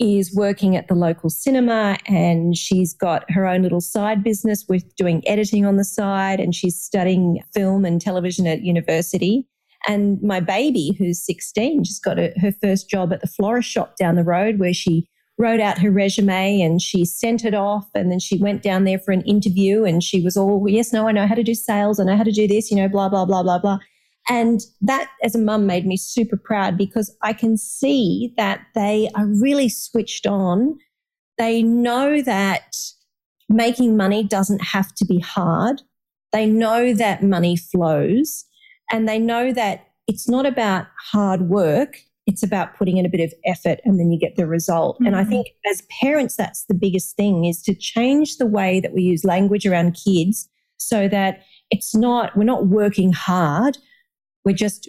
is 0.00 0.34
working 0.34 0.76
at 0.76 0.88
the 0.88 0.94
local 0.94 1.30
cinema 1.30 1.96
and 2.06 2.56
she's 2.56 2.92
got 2.94 3.30
her 3.30 3.46
own 3.46 3.62
little 3.62 3.80
side 3.80 4.24
business 4.24 4.64
with 4.68 4.94
doing 4.96 5.26
editing 5.26 5.64
on 5.64 5.76
the 5.76 5.84
side 5.84 6.40
and 6.40 6.54
she's 6.54 6.80
studying 6.80 7.40
film 7.54 7.84
and 7.84 8.00
television 8.00 8.46
at 8.46 8.62
university. 8.62 9.46
And 9.86 10.20
my 10.22 10.40
baby, 10.40 10.96
who's 10.98 11.24
16, 11.24 11.84
just 11.84 12.02
got 12.02 12.18
a, 12.18 12.32
her 12.40 12.52
first 12.52 12.88
job 12.88 13.12
at 13.12 13.20
the 13.20 13.26
florist 13.28 13.68
shop 13.68 13.96
down 13.96 14.16
the 14.16 14.24
road 14.24 14.58
where 14.58 14.74
she 14.74 15.06
wrote 15.38 15.60
out 15.60 15.78
her 15.78 15.90
resume 15.90 16.60
and 16.60 16.80
she 16.80 17.04
sent 17.04 17.44
it 17.44 17.54
off. 17.54 17.86
And 17.94 18.10
then 18.10 18.18
she 18.18 18.38
went 18.38 18.62
down 18.62 18.84
there 18.84 18.98
for 18.98 19.12
an 19.12 19.22
interview 19.22 19.84
and 19.84 20.02
she 20.02 20.22
was 20.22 20.36
all, 20.36 20.64
yes, 20.68 20.92
no, 20.92 21.06
I 21.08 21.12
know 21.12 21.26
how 21.26 21.34
to 21.34 21.42
do 21.42 21.54
sales. 21.54 22.00
I 22.00 22.04
know 22.04 22.16
how 22.16 22.22
to 22.22 22.32
do 22.32 22.48
this, 22.48 22.70
you 22.70 22.76
know, 22.76 22.88
blah, 22.88 23.08
blah, 23.08 23.24
blah, 23.24 23.42
blah, 23.42 23.58
blah. 23.58 23.78
And 24.28 24.60
that, 24.80 25.10
as 25.22 25.34
a 25.34 25.38
mum, 25.38 25.66
made 25.66 25.86
me 25.86 25.96
super 25.96 26.36
proud 26.36 26.78
because 26.78 27.14
I 27.22 27.32
can 27.32 27.58
see 27.58 28.32
that 28.36 28.60
they 28.74 29.10
are 29.14 29.26
really 29.26 29.68
switched 29.68 30.26
on. 30.26 30.78
They 31.36 31.62
know 31.62 32.22
that 32.22 32.74
making 33.48 33.96
money 33.96 34.24
doesn't 34.24 34.62
have 34.62 34.94
to 34.94 35.04
be 35.04 35.18
hard. 35.18 35.82
They 36.32 36.46
know 36.46 36.94
that 36.94 37.22
money 37.22 37.56
flows 37.56 38.44
and 38.90 39.08
they 39.08 39.18
know 39.18 39.52
that 39.52 39.88
it's 40.06 40.28
not 40.28 40.46
about 40.46 40.86
hard 40.98 41.42
work. 41.42 41.98
It's 42.26 42.42
about 42.42 42.76
putting 42.76 42.96
in 42.96 43.04
a 43.04 43.10
bit 43.10 43.20
of 43.20 43.34
effort 43.44 43.80
and 43.84 44.00
then 44.00 44.10
you 44.10 44.18
get 44.18 44.36
the 44.36 44.46
result. 44.46 44.96
Mm-hmm. 44.96 45.06
And 45.06 45.16
I 45.16 45.20
mm-hmm. 45.20 45.30
think 45.30 45.46
as 45.70 45.82
parents, 46.00 46.36
that's 46.36 46.64
the 46.64 46.74
biggest 46.74 47.16
thing 47.16 47.44
is 47.44 47.62
to 47.62 47.74
change 47.74 48.38
the 48.38 48.46
way 48.46 48.80
that 48.80 48.94
we 48.94 49.02
use 49.02 49.24
language 49.24 49.66
around 49.66 49.98
kids 50.02 50.48
so 50.78 51.08
that 51.08 51.42
it's 51.70 51.94
not, 51.94 52.36
we're 52.36 52.44
not 52.44 52.66
working 52.66 53.12
hard 53.12 53.78
we're 54.44 54.54
just 54.54 54.88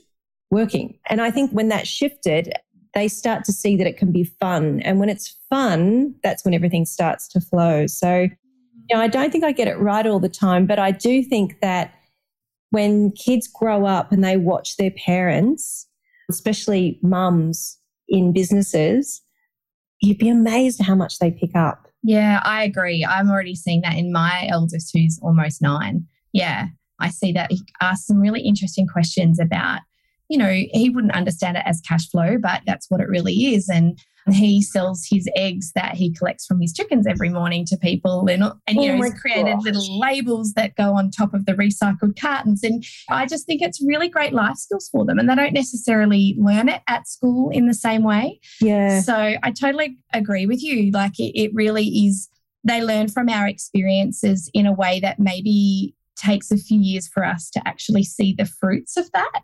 working. 0.51 0.97
And 1.09 1.21
I 1.21 1.31
think 1.31 1.51
when 1.51 1.69
that 1.69 1.87
shifted, 1.87 2.53
they 2.93 3.07
start 3.07 3.43
to 3.45 3.51
see 3.51 3.75
that 3.75 3.87
it 3.87 3.97
can 3.97 4.11
be 4.11 4.23
fun. 4.23 4.81
And 4.81 4.99
when 4.99 5.09
it's 5.09 5.37
fun, 5.49 6.15
that's 6.23 6.45
when 6.45 6.53
everything 6.53 6.85
starts 6.85 7.27
to 7.29 7.41
flow. 7.41 7.87
So, 7.87 8.21
you 8.21 8.95
know, 8.95 9.01
I 9.01 9.07
don't 9.07 9.31
think 9.31 9.43
I 9.43 9.51
get 9.51 9.67
it 9.67 9.77
right 9.77 10.05
all 10.05 10.19
the 10.19 10.29
time, 10.29 10.65
but 10.65 10.79
I 10.79 10.91
do 10.91 11.23
think 11.23 11.59
that 11.61 11.93
when 12.69 13.11
kids 13.11 13.47
grow 13.47 13.85
up 13.85 14.11
and 14.11 14.23
they 14.23 14.37
watch 14.37 14.77
their 14.77 14.91
parents, 14.91 15.87
especially 16.29 16.99
mums 17.01 17.77
in 18.07 18.33
businesses, 18.33 19.21
you'd 20.01 20.17
be 20.17 20.29
amazed 20.29 20.81
how 20.81 20.95
much 20.95 21.19
they 21.19 21.31
pick 21.31 21.55
up. 21.55 21.87
Yeah, 22.03 22.39
I 22.43 22.63
agree. 22.63 23.05
I'm 23.05 23.29
already 23.29 23.55
seeing 23.55 23.81
that 23.81 23.97
in 23.97 24.11
my 24.11 24.47
eldest, 24.49 24.91
who's 24.93 25.19
almost 25.21 25.61
nine. 25.61 26.05
Yeah, 26.33 26.67
I 26.99 27.09
see 27.09 27.31
that 27.33 27.51
he 27.51 27.61
asks 27.81 28.07
some 28.07 28.19
really 28.19 28.41
interesting 28.41 28.87
questions 28.87 29.39
about, 29.39 29.81
you 30.29 30.37
know, 30.37 30.49
he 30.49 30.89
wouldn't 30.89 31.15
understand 31.15 31.57
it 31.57 31.63
as 31.65 31.81
cash 31.81 32.09
flow, 32.09 32.37
but 32.41 32.61
that's 32.65 32.89
what 32.89 33.01
it 33.01 33.09
really 33.09 33.53
is. 33.53 33.69
And 33.69 33.99
he 34.31 34.61
sells 34.61 35.05
his 35.09 35.29
eggs 35.35 35.71
that 35.75 35.95
he 35.95 36.11
collects 36.11 36.45
from 36.47 36.59
his 36.59 36.73
chickens 36.73 37.05
every 37.05 37.29
morning 37.29 37.63
to 37.65 37.77
people. 37.77 38.27
And, 38.27 38.43
and 38.65 38.81
you 38.81 38.91
oh 38.91 38.97
know 38.97 39.03
he's 39.03 39.13
created 39.19 39.53
gosh. 39.53 39.63
little 39.63 39.99
labels 39.99 40.53
that 40.53 40.75
go 40.75 40.95
on 40.95 41.11
top 41.11 41.33
of 41.33 41.45
the 41.45 41.53
recycled 41.53 42.19
cartons. 42.19 42.63
And 42.63 42.83
i 43.09 43.25
just 43.25 43.45
think 43.45 43.61
it's 43.61 43.83
really 43.85 44.09
great 44.09 44.33
life 44.33 44.57
skills 44.57 44.89
for 44.91 45.05
them 45.05 45.19
and 45.19 45.29
they 45.29 45.35
don't 45.35 45.53
necessarily 45.53 46.35
learn 46.39 46.69
it 46.69 46.81
at 46.87 47.07
school 47.07 47.51
in 47.51 47.67
the 47.67 47.73
same 47.73 48.03
way. 48.03 48.39
Yeah. 48.61 49.01
So 49.01 49.15
i 49.15 49.51
totally 49.51 49.97
agree 50.13 50.47
with 50.47 50.63
you. 50.63 50.91
Like 50.91 51.19
it, 51.19 51.39
it 51.39 51.51
really 51.53 51.85
is 51.85 52.29
they 52.63 52.81
learn 52.81 53.09
from 53.09 53.29
our 53.29 53.47
experiences 53.47 54.49
in 54.53 54.65
a 54.65 54.73
way 54.73 54.99
that 54.99 55.19
maybe 55.19 55.93
takes 56.15 56.51
a 56.51 56.57
few 56.57 56.79
years 56.79 57.07
for 57.07 57.23
us 57.23 57.49
to 57.51 57.61
actually 57.67 58.03
see 58.03 58.33
the 58.37 58.45
fruits 58.45 58.97
of 58.97 59.11
that. 59.11 59.41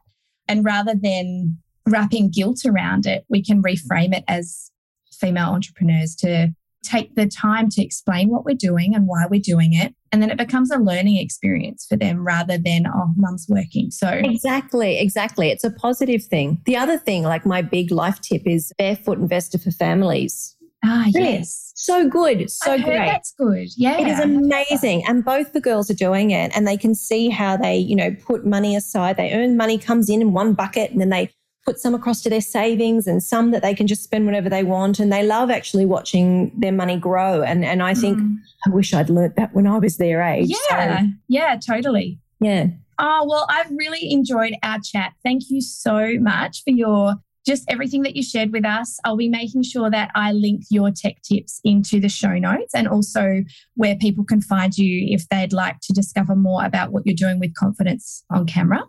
And 0.47 0.65
rather 0.65 0.93
than 0.95 1.57
wrapping 1.87 2.29
guilt 2.29 2.61
around 2.65 3.05
it, 3.05 3.25
we 3.29 3.43
can 3.43 3.61
reframe 3.61 4.15
it 4.15 4.23
as 4.27 4.71
female 5.11 5.49
entrepreneurs 5.49 6.15
to 6.15 6.53
take 6.83 7.15
the 7.15 7.27
time 7.27 7.69
to 7.69 7.83
explain 7.83 8.29
what 8.29 8.43
we're 8.43 8.55
doing 8.55 8.95
and 8.95 9.07
why 9.07 9.25
we're 9.29 9.39
doing 9.39 9.73
it. 9.73 9.93
And 10.11 10.21
then 10.21 10.31
it 10.31 10.37
becomes 10.37 10.71
a 10.71 10.77
learning 10.77 11.17
experience 11.17 11.85
for 11.87 11.95
them 11.95 12.25
rather 12.25 12.57
than, 12.57 12.85
oh, 12.87 13.13
mum's 13.15 13.45
working. 13.47 13.91
So, 13.91 14.09
exactly, 14.09 14.99
exactly. 14.99 15.49
It's 15.51 15.63
a 15.63 15.71
positive 15.71 16.23
thing. 16.23 16.61
The 16.65 16.75
other 16.75 16.97
thing, 16.97 17.23
like 17.23 17.45
my 17.45 17.61
big 17.61 17.91
life 17.91 18.19
tip, 18.19 18.41
is 18.45 18.73
barefoot 18.77 19.19
investor 19.19 19.57
for 19.57 19.71
families. 19.71 20.55
Ah, 20.83 21.05
yes. 21.09 21.73
So 21.75 22.07
good. 22.07 22.49
So 22.49 22.77
great. 22.81 23.05
That's 23.05 23.33
good. 23.33 23.69
Yeah. 23.77 23.99
It 23.99 24.07
is 24.07 24.19
amazing. 24.19 25.03
And 25.07 25.23
both 25.23 25.53
the 25.53 25.61
girls 25.61 25.89
are 25.89 25.95
doing 25.95 26.31
it 26.31 26.51
and 26.55 26.67
they 26.67 26.77
can 26.77 26.95
see 26.95 27.29
how 27.29 27.57
they, 27.57 27.77
you 27.77 27.95
know, 27.95 28.15
put 28.25 28.45
money 28.45 28.75
aside. 28.75 29.17
They 29.17 29.33
earn 29.33 29.57
money 29.57 29.77
comes 29.77 30.09
in 30.09 30.21
in 30.21 30.33
one 30.33 30.53
bucket 30.53 30.91
and 30.91 30.99
then 30.99 31.09
they 31.09 31.31
put 31.65 31.77
some 31.77 31.93
across 31.93 32.21
to 32.23 32.29
their 32.29 32.41
savings 32.41 33.05
and 33.05 33.21
some 33.21 33.51
that 33.51 33.61
they 33.61 33.75
can 33.75 33.85
just 33.85 34.03
spend 34.03 34.25
whatever 34.25 34.49
they 34.49 34.63
want. 34.63 34.99
And 34.99 35.13
they 35.13 35.23
love 35.23 35.51
actually 35.51 35.85
watching 35.85 36.51
their 36.59 36.71
money 36.71 36.97
grow. 36.97 37.43
And, 37.43 37.63
and 37.63 37.83
I 37.83 37.93
think 37.93 38.17
mm. 38.17 38.35
I 38.65 38.71
wish 38.71 38.93
I'd 38.93 39.09
learnt 39.09 39.35
that 39.35 39.53
when 39.53 39.67
I 39.67 39.77
was 39.77 39.97
their 39.97 40.21
age. 40.23 40.49
Yeah. 40.49 41.01
So, 41.01 41.07
yeah, 41.27 41.59
totally. 41.63 42.19
Yeah. 42.39 42.67
Oh, 42.97 43.25
well, 43.27 43.45
I've 43.49 43.69
really 43.71 44.11
enjoyed 44.11 44.53
our 44.63 44.79
chat. 44.79 45.13
Thank 45.23 45.43
you 45.49 45.61
so 45.61 46.13
much 46.19 46.63
for 46.63 46.71
your 46.71 47.15
just 47.45 47.63
everything 47.69 48.03
that 48.03 48.15
you 48.15 48.23
shared 48.23 48.51
with 48.51 48.65
us. 48.65 48.99
I'll 49.03 49.17
be 49.17 49.29
making 49.29 49.63
sure 49.63 49.89
that 49.89 50.11
I 50.15 50.31
link 50.31 50.63
your 50.69 50.91
tech 50.91 51.21
tips 51.23 51.59
into 51.63 51.99
the 51.99 52.09
show 52.09 52.37
notes 52.37 52.73
and 52.75 52.87
also 52.87 53.43
where 53.75 53.95
people 53.95 54.23
can 54.23 54.41
find 54.41 54.77
you 54.77 55.13
if 55.13 55.27
they'd 55.29 55.53
like 55.53 55.79
to 55.83 55.93
discover 55.93 56.35
more 56.35 56.63
about 56.63 56.91
what 56.91 57.05
you're 57.05 57.15
doing 57.15 57.39
with 57.39 57.53
confidence 57.55 58.23
on 58.29 58.45
camera. 58.45 58.83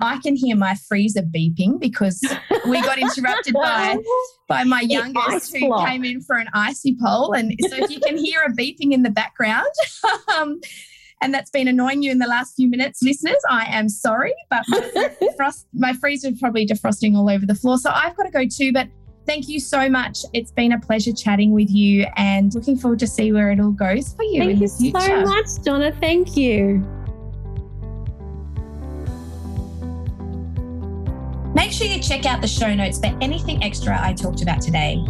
I 0.00 0.18
can 0.18 0.36
hear 0.36 0.56
my 0.56 0.76
freezer 0.88 1.22
beeping 1.22 1.80
because 1.80 2.22
we 2.68 2.80
got 2.80 2.98
interrupted 3.00 3.54
by 3.54 3.98
by 4.48 4.62
my 4.64 4.80
youngest 4.82 5.56
who 5.56 5.66
block. 5.66 5.88
came 5.88 6.04
in 6.04 6.20
for 6.20 6.36
an 6.36 6.46
icy 6.54 6.96
pole. 7.02 7.32
And 7.32 7.52
so 7.68 7.76
if 7.76 7.90
you 7.90 7.98
can 8.00 8.16
hear 8.16 8.42
a 8.42 8.52
beeping 8.52 8.92
in 8.92 9.02
the 9.02 9.10
background, 9.10 9.66
um, 10.36 10.60
and 11.20 11.34
that's 11.34 11.50
been 11.50 11.68
annoying 11.68 12.02
you 12.02 12.10
in 12.12 12.18
the 12.18 12.26
last 12.26 12.54
few 12.54 12.68
minutes, 12.68 13.02
listeners, 13.02 13.36
I 13.50 13.66
am 13.68 13.88
sorry, 13.88 14.34
but 14.50 14.64
my, 14.68 15.10
frost, 15.36 15.66
my 15.72 15.92
freezer 15.94 16.28
is 16.28 16.38
probably 16.38 16.66
defrosting 16.66 17.16
all 17.16 17.28
over 17.28 17.44
the 17.44 17.54
floor. 17.54 17.78
So 17.78 17.90
I've 17.92 18.16
got 18.16 18.24
to 18.24 18.30
go 18.30 18.44
too. 18.46 18.72
But 18.72 18.88
thank 19.26 19.48
you 19.48 19.60
so 19.60 19.88
much. 19.88 20.20
It's 20.32 20.52
been 20.52 20.72
a 20.72 20.80
pleasure 20.80 21.12
chatting 21.12 21.52
with 21.52 21.70
you 21.70 22.06
and 22.16 22.54
looking 22.54 22.76
forward 22.76 23.00
to 23.00 23.06
see 23.06 23.32
where 23.32 23.50
it 23.50 23.60
all 23.60 23.72
goes 23.72 24.14
for 24.14 24.22
you 24.22 24.40
thank 24.40 24.50
in 24.52 24.58
you 24.58 24.68
the 24.68 24.74
future. 24.74 25.00
so 25.00 25.22
much, 25.22 25.46
Donna. 25.62 25.92
Thank 26.00 26.36
you. 26.36 26.84
Make 31.54 31.72
sure 31.72 31.86
you 31.88 32.00
check 32.00 32.24
out 32.24 32.40
the 32.40 32.46
show 32.48 32.72
notes 32.74 32.98
for 32.98 33.16
anything 33.20 33.64
extra 33.64 33.98
I 34.00 34.12
talked 34.12 34.42
about 34.42 34.60
today. 34.60 35.04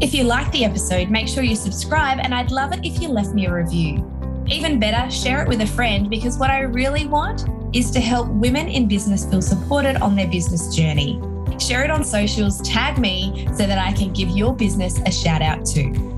If 0.00 0.14
you 0.14 0.22
like 0.22 0.50
the 0.52 0.64
episode, 0.64 1.10
make 1.10 1.26
sure 1.26 1.42
you 1.42 1.56
subscribe, 1.56 2.20
and 2.20 2.32
I'd 2.32 2.52
love 2.52 2.72
it 2.72 2.84
if 2.84 3.02
you 3.02 3.08
left 3.08 3.34
me 3.34 3.46
a 3.46 3.52
review. 3.52 4.17
Even 4.50 4.80
better, 4.80 5.10
share 5.10 5.42
it 5.42 5.48
with 5.48 5.60
a 5.60 5.66
friend 5.66 6.08
because 6.08 6.38
what 6.38 6.50
I 6.50 6.60
really 6.60 7.06
want 7.06 7.46
is 7.74 7.90
to 7.90 8.00
help 8.00 8.28
women 8.28 8.66
in 8.68 8.88
business 8.88 9.26
feel 9.26 9.42
supported 9.42 9.96
on 9.96 10.16
their 10.16 10.28
business 10.28 10.74
journey. 10.74 11.20
Share 11.58 11.84
it 11.84 11.90
on 11.90 12.02
socials, 12.02 12.60
tag 12.62 12.98
me 12.98 13.46
so 13.48 13.66
that 13.66 13.78
I 13.78 13.92
can 13.92 14.12
give 14.12 14.30
your 14.30 14.54
business 14.54 15.00
a 15.04 15.12
shout 15.12 15.42
out 15.42 15.66
too. 15.66 16.17